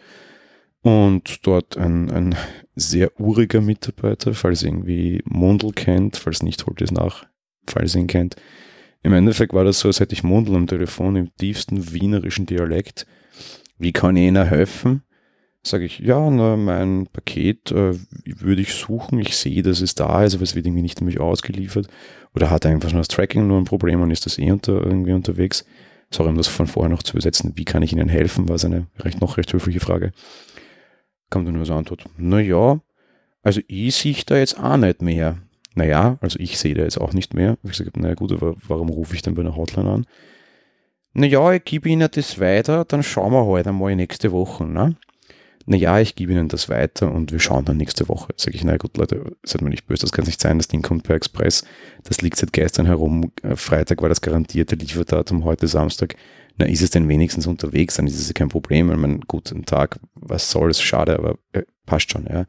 Und 0.84 1.46
dort 1.46 1.78
ein, 1.78 2.10
ein 2.10 2.36
sehr 2.76 3.20
uriger 3.20 3.62
Mitarbeiter, 3.62 4.34
falls 4.34 4.64
ihr 4.64 4.70
irgendwie 4.70 5.22
Mundl 5.26 5.72
kennt, 5.72 6.18
falls 6.18 6.42
nicht, 6.42 6.66
holt 6.66 6.82
es 6.82 6.92
nach, 6.92 7.26
falls 7.68 7.96
ihr 7.96 8.02
ihn 8.02 8.08
kennt. 8.08 8.36
Im 9.04 9.14
Endeffekt 9.14 9.54
war 9.54 9.64
das 9.64 9.80
so, 9.80 9.88
als 9.88 10.00
hätte 10.00 10.14
ich 10.14 10.24
Mundl 10.24 10.56
am 10.56 10.68
Telefon 10.68 11.16
im 11.16 11.36
tiefsten 11.36 11.92
wienerischen 11.92 12.46
Dialekt. 12.46 13.06
Wie 13.78 13.92
kann 13.92 14.16
ich 14.16 14.28
Ihnen 14.28 14.48
helfen? 14.48 15.04
Sage 15.64 15.86
ich, 15.86 16.00
ja, 16.00 16.30
na, 16.32 16.56
mein 16.56 17.08
Paket 17.12 17.72
äh, 17.72 17.94
würde 18.26 18.62
ich 18.62 18.74
suchen. 18.74 19.20
Ich 19.20 19.36
sehe, 19.38 19.62
dass 19.62 19.82
es 19.82 19.94
da 19.94 20.24
ist, 20.24 20.34
aber 20.34 20.44
es 20.44 20.56
wird 20.56 20.66
irgendwie 20.66 20.82
nicht 20.82 21.00
an 21.00 21.06
mich 21.06 21.20
ausgeliefert. 21.20 21.88
Oder 22.34 22.50
hat 22.50 22.66
einfach 22.66 22.90
schon 22.90 23.00
das 23.00 23.08
Tracking 23.08 23.48
nur 23.48 23.60
ein 23.60 23.66
Problem 23.66 24.02
und 24.02 24.10
ist 24.10 24.26
das 24.26 24.40
eh 24.40 24.52
unter, 24.52 24.84
irgendwie 24.84 25.14
unterwegs? 25.14 25.66
Sorry, 26.10 26.30
um 26.30 26.38
das 26.38 26.48
von 26.48 26.66
vorher 26.66 26.90
noch 26.90 27.04
zu 27.04 27.14
übersetzen. 27.14 27.54
Wie 27.56 27.66
kann 27.66 27.84
ich 27.84 27.94
Ihnen 27.94 28.10
helfen? 28.10 28.50
War 28.50 28.64
eine 28.64 28.88
recht, 29.00 29.22
noch 29.22 29.38
recht 29.38 29.54
höfliche 29.54 29.80
Frage 29.80 30.14
kam 31.32 31.46
dann 31.46 31.56
nur 31.56 31.66
so 31.66 31.74
Antwort, 31.74 32.06
naja, 32.18 32.80
also 33.42 33.62
ich 33.68 33.96
sehe 33.96 34.16
da 34.26 34.38
jetzt 34.38 34.60
auch 34.60 34.78
nicht 34.78 35.02
mehr. 35.02 35.38
Naja, 35.74 36.18
also 36.22 36.38
ich 36.38 36.60
sehe 36.60 36.76
da 36.76 36.84
jetzt 36.84 37.00
auch 37.00 37.14
nicht 37.14 37.34
mehr. 37.34 37.58
Ich 37.64 37.78
gesagt, 37.78 37.98
naja 37.98 38.14
gut, 38.14 38.32
aber 38.34 38.56
warum 38.68 38.90
rufe 38.90 39.16
ich 39.16 39.22
denn 39.22 39.34
bei 39.34 39.42
einer 39.42 39.56
Hotline 39.56 39.90
an? 39.90 40.06
Naja, 41.14 41.54
ich 41.54 41.66
gebe 41.66 41.90
Ihnen 41.90 42.10
das 42.12 42.40
weiter, 42.40 42.86
dann 42.86 43.04
schauen 43.04 43.34
wir 43.34 43.46
halt 43.46 43.68
einmal 43.68 43.96
nächste 43.96 44.32
Woche. 44.32 44.66
Ne? 44.66 44.96
Naja, 45.66 46.00
ich 46.00 46.16
gebe 46.16 46.34
Ihnen 46.34 46.48
das 46.48 46.70
weiter 46.70 47.12
und 47.12 47.32
wir 47.32 47.40
schauen 47.40 47.66
dann 47.66 47.78
nächste 47.78 48.08
Woche. 48.10 48.34
Sag 48.38 48.54
ich, 48.54 48.64
na 48.64 48.78
gut, 48.78 48.98
Leute, 48.98 49.36
seid 49.44 49.62
mir 49.62 49.70
nicht 49.70 49.88
böse, 49.88 50.02
das 50.02 50.12
kann 50.12 50.26
nicht 50.26 50.42
sein, 50.42 50.58
das 50.58 50.68
Ding 50.68 50.82
kommt 50.82 51.04
per 51.04 51.16
Express. 51.16 51.64
Das 52.04 52.22
liegt 52.22 52.38
seit 52.38 52.54
gestern 52.54 52.86
herum. 52.86 53.32
Äh, 53.44 53.56
Freitag 53.56 54.02
war 54.02 54.10
das 54.10 54.22
garantierte 54.22 54.76
Lieferdatum, 54.76 55.44
heute 55.44 55.68
Samstag 55.68 56.16
na, 56.58 56.66
ist 56.66 56.82
es 56.82 56.90
denn 56.90 57.08
wenigstens 57.08 57.48
unterwegs, 57.48 57.96
dann 57.96 58.08
ist 58.08 58.20
es 58.20 58.28
ja 58.28 58.34
kein 58.34 58.50
Problem. 58.50 58.92
Ich 58.92 58.98
meine, 58.98 59.20
guten 59.28 59.66
Tag, 59.66 60.00
was 60.16 60.52
soll's, 60.52 60.82
schade, 60.82 61.18
aber 61.18 61.38
äh, 61.54 61.64
passt 61.86 62.12
schon, 62.12 62.26
ja. 62.26 62.46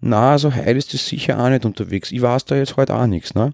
Na, 0.00 0.38
so 0.38 0.52
heil 0.52 0.76
ist 0.76 0.94
es 0.94 1.06
sicher 1.06 1.38
auch 1.38 1.50
nicht 1.50 1.64
unterwegs. 1.64 2.10
Ich 2.10 2.22
weiß 2.22 2.46
da 2.46 2.56
jetzt 2.56 2.76
heute 2.76 2.94
auch 2.94 3.06
nichts, 3.06 3.34
ne? 3.34 3.52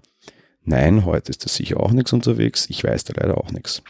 Nein, 0.63 1.05
heute 1.05 1.29
ist 1.29 1.45
das 1.45 1.55
sicher 1.55 1.79
auch 1.79 1.91
nichts 1.91 2.13
unterwegs. 2.13 2.67
Ich 2.69 2.83
weiß 2.83 3.03
da 3.05 3.13
leider 3.17 3.37
auch 3.37 3.51
nichts. 3.51 3.83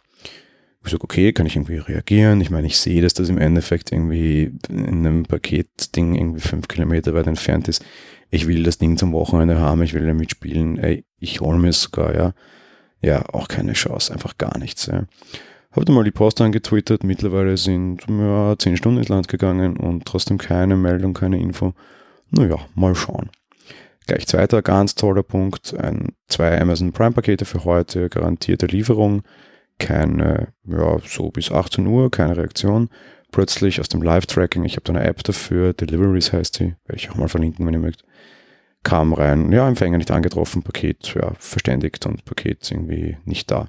Ich 0.83 0.91
sage, 0.91 1.03
okay, 1.03 1.33
kann 1.33 1.45
ich 1.45 1.55
irgendwie 1.55 1.77
reagieren? 1.77 2.39
Ich 2.39 2.49
meine, 2.49 2.67
ich 2.67 2.77
sehe, 2.77 3.01
dass 3.01 3.13
das 3.13 3.29
im 3.29 3.37
Endeffekt 3.37 3.91
irgendwie 3.91 4.53
in 4.69 5.05
einem 5.05 5.23
Paketding 5.23 6.15
irgendwie 6.15 6.39
fünf 6.39 6.67
Kilometer 6.67 7.13
weit 7.13 7.27
entfernt 7.27 7.67
ist. 7.67 7.83
Ich 8.29 8.47
will 8.47 8.63
das 8.63 8.77
Ding 8.77 8.97
zum 8.97 9.11
Wochenende 9.11 9.59
haben, 9.59 9.83
ich 9.83 9.93
will 9.93 10.05
damit 10.05 10.31
spielen. 10.31 10.77
Ey, 10.77 11.03
ich 11.19 11.41
hole 11.41 11.57
mir 11.57 11.69
es 11.69 11.81
sogar, 11.81 12.15
ja 12.15 12.33
ja, 13.01 13.23
auch 13.33 13.47
keine 13.47 13.73
Chance, 13.73 14.11
einfach 14.11 14.37
gar 14.37 14.57
nichts. 14.57 14.87
Ja. 14.87 15.05
Habe 15.71 15.85
dann 15.85 15.95
mal 15.95 16.03
die 16.03 16.11
Post 16.11 16.41
angetwittert, 16.41 17.03
mittlerweile 17.03 17.57
sind 17.57 18.05
ja, 18.09 18.55
10 18.57 18.77
Stunden 18.77 18.99
ins 18.99 19.09
Land 19.09 19.27
gegangen 19.27 19.77
und 19.77 20.05
trotzdem 20.05 20.37
keine 20.37 20.75
Meldung, 20.75 21.13
keine 21.13 21.39
Info. 21.39 21.73
Naja, 22.31 22.57
mal 22.75 22.95
schauen. 22.95 23.29
Gleich 24.07 24.25
zweiter 24.25 24.61
ganz 24.61 24.95
toller 24.95 25.23
Punkt, 25.23 25.75
ein, 25.77 26.13
zwei 26.27 26.59
Amazon 26.59 26.93
Prime 26.93 27.11
Pakete 27.11 27.45
für 27.45 27.65
heute, 27.65 28.09
garantierte 28.09 28.65
Lieferung, 28.65 29.23
keine, 29.79 30.47
ja, 30.65 30.97
so 31.05 31.29
bis 31.29 31.51
18 31.51 31.85
Uhr, 31.85 32.09
keine 32.09 32.37
Reaktion. 32.37 32.89
Plötzlich 33.31 33.81
aus 33.81 33.89
dem 33.89 34.01
Live-Tracking, 34.01 34.63
ich 34.63 34.77
habe 34.77 34.83
da 34.85 34.93
eine 34.93 35.03
App 35.03 35.23
dafür, 35.23 35.73
Deliveries 35.73 36.31
heißt 36.31 36.59
die, 36.59 36.75
werde 36.85 36.95
ich 36.95 37.11
auch 37.11 37.15
mal 37.15 37.27
verlinken, 37.27 37.65
wenn 37.65 37.73
ihr 37.73 37.79
mögt 37.79 38.05
kam 38.83 39.13
rein, 39.13 39.51
ja, 39.51 39.67
Empfänger 39.67 39.97
nicht 39.97 40.11
angetroffen, 40.11 40.63
Paket 40.63 41.13
ja, 41.15 41.33
verständigt 41.39 42.05
und 42.05 42.25
Paket 42.25 42.69
irgendwie 42.71 43.17
nicht 43.25 43.51
da. 43.51 43.67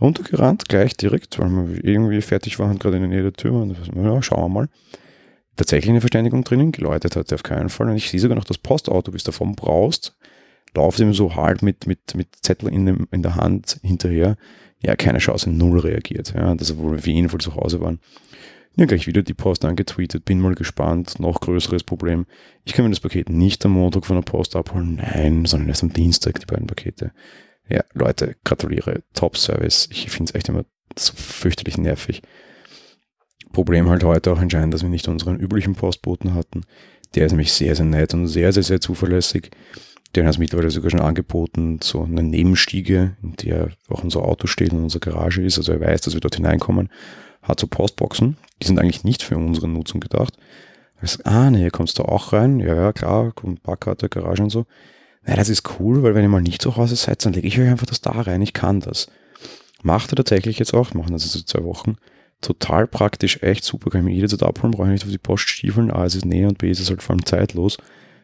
Runtergerannt, 0.00 0.68
gleich 0.68 0.96
direkt, 0.96 1.38
weil 1.38 1.68
wir 1.68 1.84
irgendwie 1.84 2.20
fertig 2.20 2.58
waren, 2.58 2.78
gerade 2.78 2.96
in 2.96 3.02
der 3.02 3.10
Nähe 3.10 3.22
der 3.22 3.32
Tür. 3.32 3.52
Und 3.52 3.76
ja, 3.94 4.22
schauen 4.22 4.42
wir 4.42 4.48
mal. 4.48 4.68
Tatsächlich 5.56 5.90
eine 5.90 6.00
Verständigung 6.00 6.42
drinnen, 6.42 6.72
geläutet 6.72 7.14
hat 7.14 7.30
er 7.30 7.36
auf 7.36 7.44
keinen 7.44 7.68
Fall. 7.68 7.88
Und 7.88 7.96
ich 7.96 8.10
sehe 8.10 8.18
sogar 8.18 8.36
noch 8.36 8.44
das 8.44 8.58
Postauto, 8.58 9.12
bis 9.12 9.22
davon 9.22 9.54
braust, 9.54 10.16
lauft 10.74 10.98
ihm 10.98 11.14
so 11.14 11.36
halt 11.36 11.62
mit, 11.62 11.86
mit, 11.86 12.16
mit 12.16 12.28
Zettel 12.42 12.70
in, 12.70 12.86
dem, 12.86 13.06
in 13.12 13.22
der 13.22 13.36
Hand 13.36 13.78
hinterher. 13.82 14.36
Ja, 14.82 14.96
keine 14.96 15.18
Chance, 15.18 15.48
null 15.48 15.78
reagiert. 15.78 16.34
Ja, 16.34 16.54
dass 16.56 16.70
er 16.70 16.78
wohl 16.78 17.04
wie 17.04 17.32
wohl 17.32 17.40
zu 17.40 17.54
Hause 17.54 17.80
waren. 17.80 18.00
Ja, 18.76 18.86
gleich 18.86 19.06
wieder 19.06 19.22
die 19.22 19.34
Post 19.34 19.64
angetweetet, 19.64 20.24
bin 20.24 20.40
mal 20.40 20.56
gespannt, 20.56 21.20
noch 21.20 21.40
größeres 21.40 21.84
Problem. 21.84 22.26
Ich 22.64 22.72
kann 22.72 22.84
mir 22.84 22.90
das 22.90 23.00
Paket 23.00 23.28
nicht 23.28 23.64
am 23.64 23.72
Montag 23.72 24.04
von 24.04 24.16
der 24.16 24.22
Post 24.22 24.56
abholen, 24.56 24.96
nein, 24.96 25.44
sondern 25.44 25.68
erst 25.68 25.84
am 25.84 25.92
Dienstag, 25.92 26.40
die 26.40 26.46
beiden 26.46 26.66
Pakete. 26.66 27.12
Ja, 27.68 27.84
Leute, 27.94 28.34
gratuliere, 28.44 29.02
Top-Service. 29.14 29.88
Ich 29.92 30.10
finde 30.10 30.30
es 30.30 30.34
echt 30.34 30.48
immer 30.48 30.64
so 30.98 31.12
fürchterlich 31.14 31.78
nervig. 31.78 32.22
Problem 33.52 33.88
halt 33.88 34.02
heute 34.02 34.32
auch 34.32 34.40
anscheinend, 34.40 34.74
dass 34.74 34.82
wir 34.82 34.90
nicht 34.90 35.06
unseren 35.06 35.38
üblichen 35.38 35.76
Postboten 35.76 36.34
hatten. 36.34 36.62
Der 37.14 37.26
ist 37.26 37.32
nämlich 37.32 37.52
sehr, 37.52 37.76
sehr 37.76 37.84
nett 37.84 38.12
und 38.12 38.26
sehr, 38.26 38.52
sehr, 38.52 38.64
sehr 38.64 38.80
zuverlässig. 38.80 39.52
Der 40.16 40.24
hat 40.24 40.32
es 40.32 40.38
mittlerweile 40.38 40.70
sogar 40.70 40.90
schon 40.90 41.00
angeboten, 41.00 41.78
so 41.80 42.02
eine 42.02 42.24
Nebenstiege, 42.24 43.16
in 43.22 43.36
der 43.36 43.70
auch 43.88 44.02
unser 44.02 44.22
Auto 44.22 44.48
steht 44.48 44.72
und 44.72 44.82
unsere 44.82 45.00
Garage 45.00 45.42
ist. 45.42 45.58
Also 45.58 45.72
er 45.72 45.80
weiß, 45.80 46.02
dass 46.02 46.14
wir 46.14 46.20
dort 46.20 46.36
hineinkommen 46.36 46.88
hat 47.44 47.60
so 47.60 47.66
Postboxen, 47.66 48.36
die 48.62 48.66
sind 48.66 48.78
eigentlich 48.78 49.04
nicht 49.04 49.22
für 49.22 49.36
unsere 49.36 49.68
Nutzung 49.68 50.00
gedacht. 50.00 50.34
Sag, 51.02 51.26
ah, 51.26 51.50
ne, 51.50 51.58
hier 51.58 51.70
kommst 51.70 51.98
du 51.98 52.04
auch 52.04 52.32
rein. 52.32 52.60
Ja, 52.60 52.74
ja, 52.74 52.92
klar, 52.92 53.32
kommt 53.32 53.62
Parkkarte, 53.62 54.08
Garage 54.08 54.42
und 54.42 54.50
so. 54.50 54.64
Na, 55.26 55.36
das 55.36 55.48
ist 55.48 55.78
cool, 55.78 56.02
weil 56.02 56.14
wenn 56.14 56.22
ihr 56.22 56.28
mal 56.28 56.42
nicht 56.42 56.62
zu 56.62 56.76
Hause 56.76 56.96
seid, 56.96 57.24
dann 57.24 57.32
lege 57.32 57.46
ich 57.46 57.58
euch 57.60 57.68
einfach 57.68 57.86
das 57.86 58.00
da 58.00 58.12
rein. 58.12 58.42
Ich 58.42 58.52
kann 58.52 58.80
das. 58.80 59.08
Macht 59.82 60.12
er 60.12 60.16
tatsächlich 60.16 60.58
jetzt 60.58 60.72
auch, 60.72 60.94
machen 60.94 61.12
das 61.12 61.34
jetzt 61.34 61.48
zwei 61.48 61.62
Wochen. 61.64 61.96
Total 62.40 62.86
praktisch, 62.86 63.42
echt 63.42 63.64
super. 63.64 63.90
Kann 63.90 64.00
ich 64.00 64.06
mir 64.06 64.14
jederzeit 64.14 64.42
abholen, 64.42 64.72
brauche 64.72 64.86
ich 64.86 64.92
nicht 64.92 65.04
auf 65.04 65.10
die 65.10 65.18
Post 65.18 65.48
stiefeln. 65.48 65.90
A, 65.90 66.04
es 66.04 66.14
ist 66.14 66.24
näher 66.24 66.48
und 66.48 66.58
B, 66.58 66.70
es 66.70 66.80
ist 66.80 66.90
halt 66.90 67.02
vor 67.02 67.14
allem 67.14 67.26
zeitlos. 67.26 67.76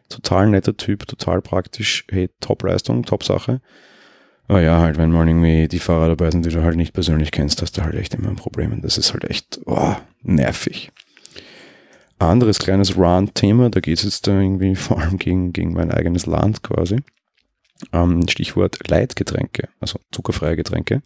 Total 0.09 0.47
netter 0.47 0.75
Typ, 0.75 1.07
total 1.07 1.41
praktisch. 1.41 2.05
Hey, 2.09 2.29
Top-Leistung, 2.39 3.03
Top-Sache. 3.03 3.61
Aber 4.51 4.61
ja, 4.61 4.81
halt, 4.81 4.97
wenn 4.97 5.11
mal 5.11 5.25
irgendwie 5.25 5.69
die 5.69 5.79
Fahrer 5.79 6.09
dabei 6.09 6.29
sind, 6.29 6.45
die 6.45 6.49
du 6.49 6.61
halt 6.61 6.75
nicht 6.75 6.91
persönlich 6.91 7.31
kennst, 7.31 7.61
hast 7.61 7.77
du 7.77 7.83
halt 7.83 7.95
echt 7.95 8.13
immer 8.15 8.27
ein 8.27 8.35
Problem. 8.35 8.73
Und 8.73 8.83
das 8.83 8.97
ist 8.97 9.13
halt 9.13 9.23
echt 9.23 9.61
oh, 9.65 9.95
nervig. 10.23 10.91
Anderes 12.19 12.59
kleines 12.59 12.97
Run-Thema, 12.97 13.69
da 13.69 13.79
geht 13.79 13.99
es 13.99 14.03
jetzt 14.03 14.27
irgendwie 14.27 14.75
vor 14.75 14.99
allem 14.99 15.17
gegen, 15.19 15.53
gegen 15.53 15.71
mein 15.71 15.89
eigenes 15.89 16.25
Land 16.25 16.63
quasi. 16.63 16.97
Ähm, 17.93 18.27
Stichwort 18.27 18.89
Leitgetränke, 18.89 19.69
also 19.79 20.01
zuckerfreie 20.11 20.57
Getränke. 20.57 21.01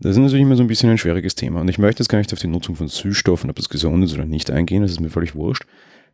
Das 0.00 0.10
ist 0.10 0.18
natürlich 0.18 0.42
immer 0.42 0.56
so 0.56 0.62
ein 0.62 0.68
bisschen 0.68 0.90
ein 0.90 0.98
schwieriges 0.98 1.36
Thema. 1.36 1.62
Und 1.62 1.70
ich 1.70 1.78
möchte 1.78 2.02
jetzt 2.02 2.10
gar 2.10 2.18
nicht 2.18 2.34
auf 2.34 2.38
die 2.38 2.48
Nutzung 2.48 2.76
von 2.76 2.88
Süßstoffen, 2.88 3.48
ob 3.48 3.56
das 3.56 3.70
gesund 3.70 4.04
ist 4.04 4.12
oder 4.12 4.26
nicht, 4.26 4.50
eingehen. 4.50 4.82
Das 4.82 4.90
ist 4.90 5.00
mir 5.00 5.08
völlig 5.08 5.34
wurscht. 5.34 5.64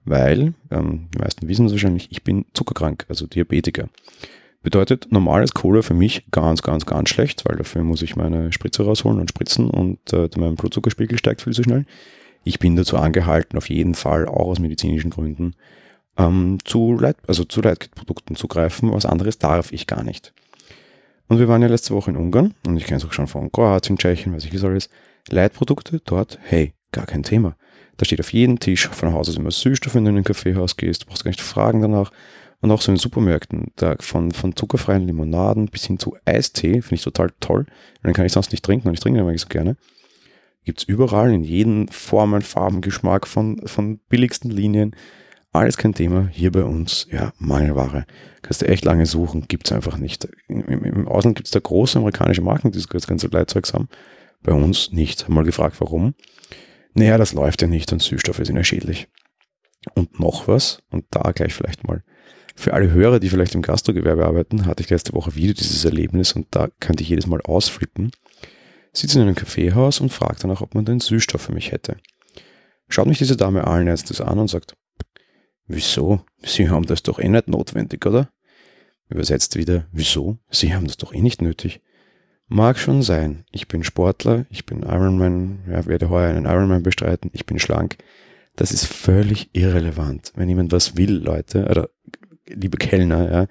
Weil, 0.04 0.54
ähm, 0.70 1.08
die 1.12 1.18
meisten 1.18 1.48
wissen 1.48 1.66
es 1.66 1.72
wahrscheinlich, 1.72 2.12
ich 2.12 2.22
bin 2.22 2.44
zuckerkrank, 2.54 3.06
also 3.08 3.26
Diabetiker. 3.26 3.88
Bedeutet 4.62 5.09
normales 5.11 5.55
Cola 5.55 5.83
für 5.83 5.94
mich 5.94 6.25
ganz, 6.31 6.62
ganz, 6.62 6.87
ganz 6.87 7.09
schlecht, 7.09 7.44
weil 7.44 7.57
dafür 7.57 7.83
muss 7.83 8.03
ich 8.03 8.14
meine 8.14 8.53
Spritze 8.53 8.85
rausholen 8.85 9.20
und 9.20 9.29
spritzen 9.29 9.68
und 9.68 10.12
äh, 10.12 10.29
mein 10.37 10.55
Blutzuckerspiegel 10.55 11.18
steigt 11.18 11.42
viel 11.42 11.53
zu 11.53 11.64
schnell. 11.64 11.85
Ich 12.44 12.59
bin 12.59 12.77
dazu 12.77 12.96
angehalten, 12.96 13.59
auf 13.59 13.68
jeden 13.68 13.94
Fall, 13.94 14.27
auch 14.27 14.46
aus 14.46 14.59
medizinischen 14.61 15.11
Gründen, 15.11 15.55
ähm, 16.16 16.59
zu, 16.64 16.96
Leit 16.98 17.16
also 17.27 17.44
zu 17.44 17.61
Leitkit-Produkten 17.61 18.37
zu 18.37 18.46
greifen. 18.46 18.92
Was 18.92 19.07
anderes 19.07 19.38
darf 19.38 19.72
ich 19.72 19.87
gar 19.87 20.05
nicht. 20.05 20.33
Und 21.29 21.38
wir 21.38 21.48
waren 21.48 21.62
ja 21.62 21.68
letzte 21.68 21.94
Woche 21.94 22.11
in 22.11 22.16
Ungarn 22.16 22.55
und 22.66 22.77
ich 22.77 22.85
kenne 22.85 22.98
es 22.98 23.05
auch 23.05 23.12
schon 23.12 23.27
von 23.27 23.51
Kroatien, 23.51 23.98
Tschechien, 23.98 24.35
weiß 24.35 24.44
ich 24.44 24.55
was 24.55 24.64
alles. 24.64 24.90
Leitprodukte 25.29 26.01
dort, 26.05 26.38
hey, 26.42 26.75
gar 26.92 27.07
kein 27.07 27.22
Thema. 27.22 27.57
Da 27.96 28.05
steht 28.05 28.20
auf 28.20 28.33
jedem 28.33 28.59
Tisch 28.59 28.88
von 28.88 29.12
Haus 29.12 29.29
aus 29.29 29.37
immer 29.37 29.51
Süßstoff, 29.51 29.94
wenn 29.94 30.05
du 30.05 30.11
in 30.11 30.18
ein 30.18 30.25
Kaffeehaus 30.25 30.77
gehst. 30.77 31.03
Du 31.03 31.07
brauchst 31.07 31.25
gar 31.25 31.31
nicht 31.31 31.40
fragen 31.40 31.81
danach. 31.81 32.11
Und 32.62 32.70
auch 32.70 32.81
so 32.81 32.92
in 32.92 32.96
Supermärkten, 32.96 33.72
da 33.75 33.96
von, 33.98 34.31
von 34.31 34.55
zuckerfreien 34.55 35.05
Limonaden 35.05 35.66
bis 35.66 35.85
hin 35.85 35.98
zu 35.98 36.16
Eistee, 36.25 36.81
finde 36.81 36.94
ich 36.94 37.03
total 37.03 37.33
toll. 37.40 37.61
Und 37.62 38.05
dann 38.05 38.12
kann 38.12 38.25
ich 38.25 38.33
sonst 38.33 38.53
nicht 38.53 38.64
trinken 38.64 38.87
und 38.87 38.94
ich 38.94 39.01
trinke 39.01 39.18
nämlich 39.18 39.40
so 39.40 39.48
gerne. 39.48 39.77
Gibt 40.64 40.79
es 40.79 40.85
überall 40.85 41.33
in 41.33 41.42
jedem 41.42 41.88
Formen, 41.88 42.40
Farben, 42.40 42.81
Geschmack 42.81 43.27
von, 43.27 43.61
von 43.66 43.98
billigsten 44.09 44.48
Linien. 44.48 44.94
Alles 45.51 45.77
kein 45.77 45.92
Thema. 45.92 46.29
Hier 46.31 46.53
bei 46.53 46.62
uns, 46.62 47.09
ja, 47.11 47.33
Mangelware. 47.38 48.07
Kannst 48.42 48.62
du 48.62 48.68
echt 48.68 48.85
lange 48.85 49.07
suchen, 49.07 49.48
gibt 49.48 49.66
es 49.66 49.72
einfach 49.72 49.98
nicht. 49.98 50.29
Im, 50.46 50.62
im, 50.62 51.09
Ausland 51.09 51.35
gibt 51.35 51.48
es 51.48 51.53
da 51.53 51.59
große 51.59 51.98
amerikanische 51.98 52.42
Marken, 52.42 52.70
die 52.70 52.81
das 52.81 53.07
ganze 53.09 53.27
Leitzeugs 53.27 53.75
haben. 53.75 53.88
Bei 54.44 54.53
uns 54.53 54.92
nicht. 54.92 55.29
Mal 55.29 55.44
gefragt, 55.44 55.81
warum. 55.81 56.14
Naja, 56.94 57.18
das 57.18 57.33
läuft 57.33 57.61
ja 57.61 57.66
nicht 57.66 57.92
und 57.92 58.01
Süßstoffe 58.01 58.44
sind 58.44 58.57
ja 58.57 58.62
schädlich. 58.62 59.09
Und 59.94 60.20
noch 60.20 60.46
was, 60.46 60.81
und 60.90 61.07
da 61.11 61.33
gleich 61.33 61.55
vielleicht 61.55 61.87
mal 61.88 62.05
für 62.54 62.74
alle 62.74 62.90
Hörer, 62.90 63.20
die 63.20 63.28
vielleicht 63.28 63.54
im 63.54 63.62
Gastrogewerbe 63.62 64.26
arbeiten, 64.26 64.66
hatte 64.66 64.82
ich 64.82 64.90
letzte 64.90 65.12
Woche 65.14 65.34
wieder 65.34 65.54
dieses 65.54 65.84
Erlebnis 65.84 66.32
und 66.32 66.46
da 66.50 66.68
könnte 66.80 67.02
ich 67.02 67.08
jedes 67.08 67.26
Mal 67.26 67.40
ausflippen. 67.42 68.12
Sitze 68.92 69.18
in 69.18 69.26
einem 69.26 69.34
Kaffeehaus 69.34 70.00
und 70.00 70.12
frage 70.12 70.36
danach, 70.40 70.60
ob 70.60 70.74
man 70.74 70.84
den 70.84 71.00
Süßstoff 71.00 71.40
für 71.40 71.52
mich 71.52 71.72
hätte. 71.72 71.96
Schaut 72.88 73.06
mich 73.06 73.18
diese 73.18 73.36
Dame 73.36 73.66
allen 73.66 73.88
Ernstes 73.88 74.20
an 74.20 74.38
und 74.38 74.48
sagt, 74.48 74.76
wieso? 75.66 76.22
Sie 76.42 76.68
haben 76.68 76.84
das 76.84 77.02
doch 77.02 77.18
eh 77.18 77.28
nicht 77.28 77.48
notwendig, 77.48 78.04
oder? 78.04 78.28
Übersetzt 79.08 79.56
wieder, 79.56 79.86
wieso? 79.92 80.38
Sie 80.50 80.74
haben 80.74 80.86
das 80.86 80.98
doch 80.98 81.14
eh 81.14 81.22
nicht 81.22 81.40
nötig. 81.40 81.80
Mag 82.48 82.78
schon 82.78 83.02
sein. 83.02 83.44
Ich 83.50 83.66
bin 83.66 83.82
Sportler, 83.82 84.44
ich 84.50 84.66
bin 84.66 84.82
Ironman, 84.82 85.60
ja, 85.70 85.86
werde 85.86 86.10
heuer 86.10 86.28
einen 86.28 86.44
Ironman 86.44 86.82
bestreiten, 86.82 87.30
ich 87.32 87.46
bin 87.46 87.58
schlank. 87.58 87.96
Das 88.56 88.72
ist 88.72 88.86
völlig 88.86 89.48
irrelevant. 89.54 90.32
Wenn 90.34 90.50
jemand 90.50 90.72
was 90.72 90.96
will, 90.96 91.12
Leute, 91.12 91.66
oder 91.66 91.88
liebe 92.54 92.78
Kellner, 92.78 93.30
ja, 93.30 93.46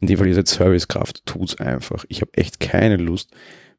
in 0.00 0.08
dem 0.08 0.18
Fall 0.18 0.26
ihr 0.26 0.34
seid 0.34 0.48
Servicekraft, 0.48 1.24
tut's 1.26 1.58
einfach. 1.58 2.04
Ich 2.08 2.20
habe 2.20 2.32
echt 2.34 2.60
keine 2.60 2.96
Lust, 2.96 3.30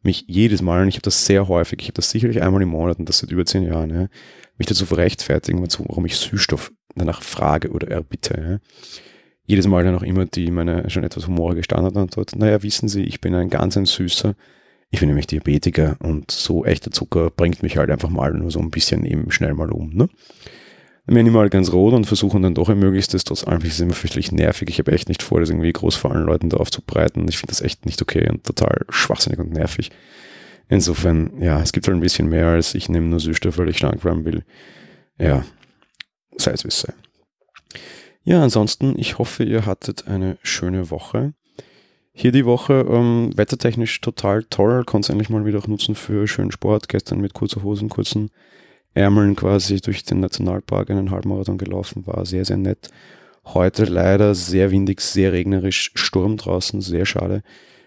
mich 0.01 0.25
jedes 0.27 0.61
Mal, 0.61 0.81
und 0.81 0.87
ich 0.87 0.95
habe 0.95 1.03
das 1.03 1.25
sehr 1.25 1.47
häufig, 1.47 1.79
ich 1.81 1.87
habe 1.87 1.95
das 1.95 2.09
sicherlich 2.09 2.41
einmal 2.41 2.61
im 2.61 2.69
Monat 2.69 2.99
und 2.99 3.09
das 3.09 3.19
seit 3.19 3.31
über 3.31 3.45
zehn 3.45 3.63
Jahren, 3.63 3.89
ja, 3.89 4.07
mich 4.57 4.67
dazu 4.67 4.85
rechtfertigen, 4.93 5.61
warum 5.61 6.05
ich 6.05 6.17
Süßstoff 6.17 6.71
danach 6.95 7.21
frage 7.21 7.69
oder 7.69 7.89
erbitte. 7.89 8.61
Ja. 8.61 8.97
Jedes 9.45 9.67
Mal 9.67 9.83
dann 9.83 9.95
auch 9.95 10.03
immer 10.03 10.25
die 10.25 10.51
meine 10.51 10.89
schon 10.89 11.03
etwas 11.03 11.27
humorige 11.27 11.63
Standardantwort, 11.63 12.35
naja, 12.35 12.63
wissen 12.63 12.89
Sie, 12.89 13.03
ich 13.03 13.21
bin 13.21 13.35
ein 13.35 13.49
ganz 13.49 13.77
ein 13.77 13.85
Süßer, 13.85 14.35
ich 14.89 14.99
bin 14.99 15.09
nämlich 15.09 15.27
Diabetiker 15.27 15.97
und 15.99 16.31
so 16.31 16.65
echter 16.65 16.91
Zucker 16.91 17.29
bringt 17.29 17.61
mich 17.61 17.77
halt 17.77 17.89
einfach 17.89 18.09
mal 18.09 18.33
nur 18.33 18.51
so 18.51 18.59
ein 18.59 18.71
bisschen 18.71 19.05
eben 19.05 19.31
schnell 19.31 19.53
mal 19.53 19.71
um. 19.71 19.89
Ne? 19.93 20.09
Werden 21.07 21.25
die 21.25 21.31
mal 21.31 21.49
ganz 21.49 21.71
rot 21.71 21.93
und 21.93 22.05
versuchen 22.05 22.41
dann 22.41 22.53
doch 22.53 22.67
ein 22.67 22.79
möglichstes. 22.79 23.23
Trotz 23.23 23.47
allem 23.47 23.61
ist 23.61 23.75
es 23.75 23.79
immer 23.79 23.93
fürchterlich 23.93 24.33
nervig. 24.33 24.69
Ich 24.69 24.77
habe 24.77 24.91
echt 24.91 25.07
nicht 25.07 25.23
vor, 25.23 25.39
das 25.39 25.49
irgendwie 25.49 25.71
groß 25.71 25.95
vor 25.95 26.11
allen 26.11 26.25
Leuten 26.25 26.49
da 26.49 26.57
aufzubreiten. 26.57 27.25
Ich 27.29 27.37
finde 27.37 27.51
das 27.51 27.61
echt 27.61 27.85
nicht 27.85 28.01
okay 28.01 28.29
und 28.29 28.43
total 28.43 28.85
schwachsinnig 28.89 29.39
und 29.39 29.53
nervig. 29.53 29.89
Insofern, 30.67 31.41
ja, 31.41 31.61
es 31.61 31.71
gibt 31.71 31.87
halt 31.87 31.95
ein 31.95 32.01
bisschen 32.01 32.27
mehr 32.27 32.47
als 32.47 32.75
ich 32.75 32.89
nehme 32.89 33.07
nur 33.07 33.21
Süßstoff, 33.21 33.57
weil 33.57 33.69
ich 33.69 33.77
schlank 33.77 34.03
werden 34.03 34.25
will. 34.25 34.43
Ja, 35.17 35.45
sei 36.35 36.51
es 36.51 36.65
wie 36.65 36.67
es 36.67 36.81
sei. 36.81 36.93
Ja, 38.23 38.43
ansonsten, 38.43 38.99
ich 38.99 39.17
hoffe, 39.17 39.45
ihr 39.45 39.65
hattet 39.65 40.09
eine 40.09 40.37
schöne 40.43 40.89
Woche. 40.89 41.33
Hier 42.11 42.33
die 42.33 42.43
Woche 42.43 42.85
ähm, 42.89 43.31
wettertechnisch 43.37 44.01
total 44.01 44.43
toll, 44.43 44.83
konnte 44.83 45.05
es 45.05 45.09
endlich 45.09 45.29
mal 45.29 45.45
wieder 45.45 45.59
auch 45.59 45.67
nutzen 45.67 45.95
für 45.95 46.27
schönen 46.27 46.51
Sport. 46.51 46.89
Gestern 46.89 47.21
mit 47.21 47.33
kurzer 47.33 47.63
Hosen, 47.63 47.87
kurzen 47.87 48.31
Ärmeln 48.97 49.35
quasi 49.35 49.79
durch 49.79 50.03
den 50.03 50.19
Nationalpark 50.19 50.89
einen 50.89 51.11
Halbmarathon 51.11 51.57
gelaufen, 51.57 52.05
war 52.07 52.25
sehr, 52.25 52.45
sehr 52.45 52.57
nett. 52.57 52.89
Heute 53.45 53.85
leider 53.85 54.35
sehr 54.35 54.71
windig, 54.71 54.99
sehr 55.01 55.31
regnerisch, 55.31 55.91
Sturm 55.93 56.35
draußen, 56.35 56.81
sehr 56.81 57.05
schade. 57.05 57.43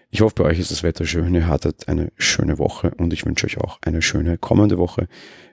Ich 0.09 0.21
hoffe, 0.21 0.35
bei 0.35 0.43
euch 0.45 0.59
ist 0.59 0.71
das 0.71 0.83
Wetter 0.83 1.05
schön, 1.05 1.35
ihr 1.35 1.47
hattet 1.47 1.87
eine 1.87 2.11
schöne 2.17 2.57
Woche 2.57 2.91
und 2.97 3.13
ich 3.13 3.25
wünsche 3.25 3.45
euch 3.45 3.57
auch 3.59 3.79
eine 3.85 4.01
schöne 4.01 4.37
kommende 4.37 4.77
Woche. 4.77 5.07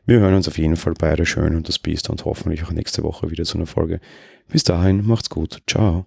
Wir 0.07 0.21
hören 0.21 0.35
uns 0.35 0.49
auf 0.49 0.59
jeden 0.59 0.77
Fall 0.77 0.95
beide 0.99 1.27
schön 1.27 1.55
und 1.55 1.69
das 1.69 1.79
Biest 1.79 2.09
und 2.09 2.25
hoffentlich 2.25 2.65
auch 2.65 2.73
nächste 2.73 3.03
Woche 3.03 3.31
wieder 3.31 3.45
zu 3.45 3.59
einer 3.59 3.67
Folge. 3.67 4.01
Bis 4.49 4.65
dahin, 4.65 5.07
macht's 5.07 5.31
gut. 5.31 5.63
Ciao. 5.69 6.07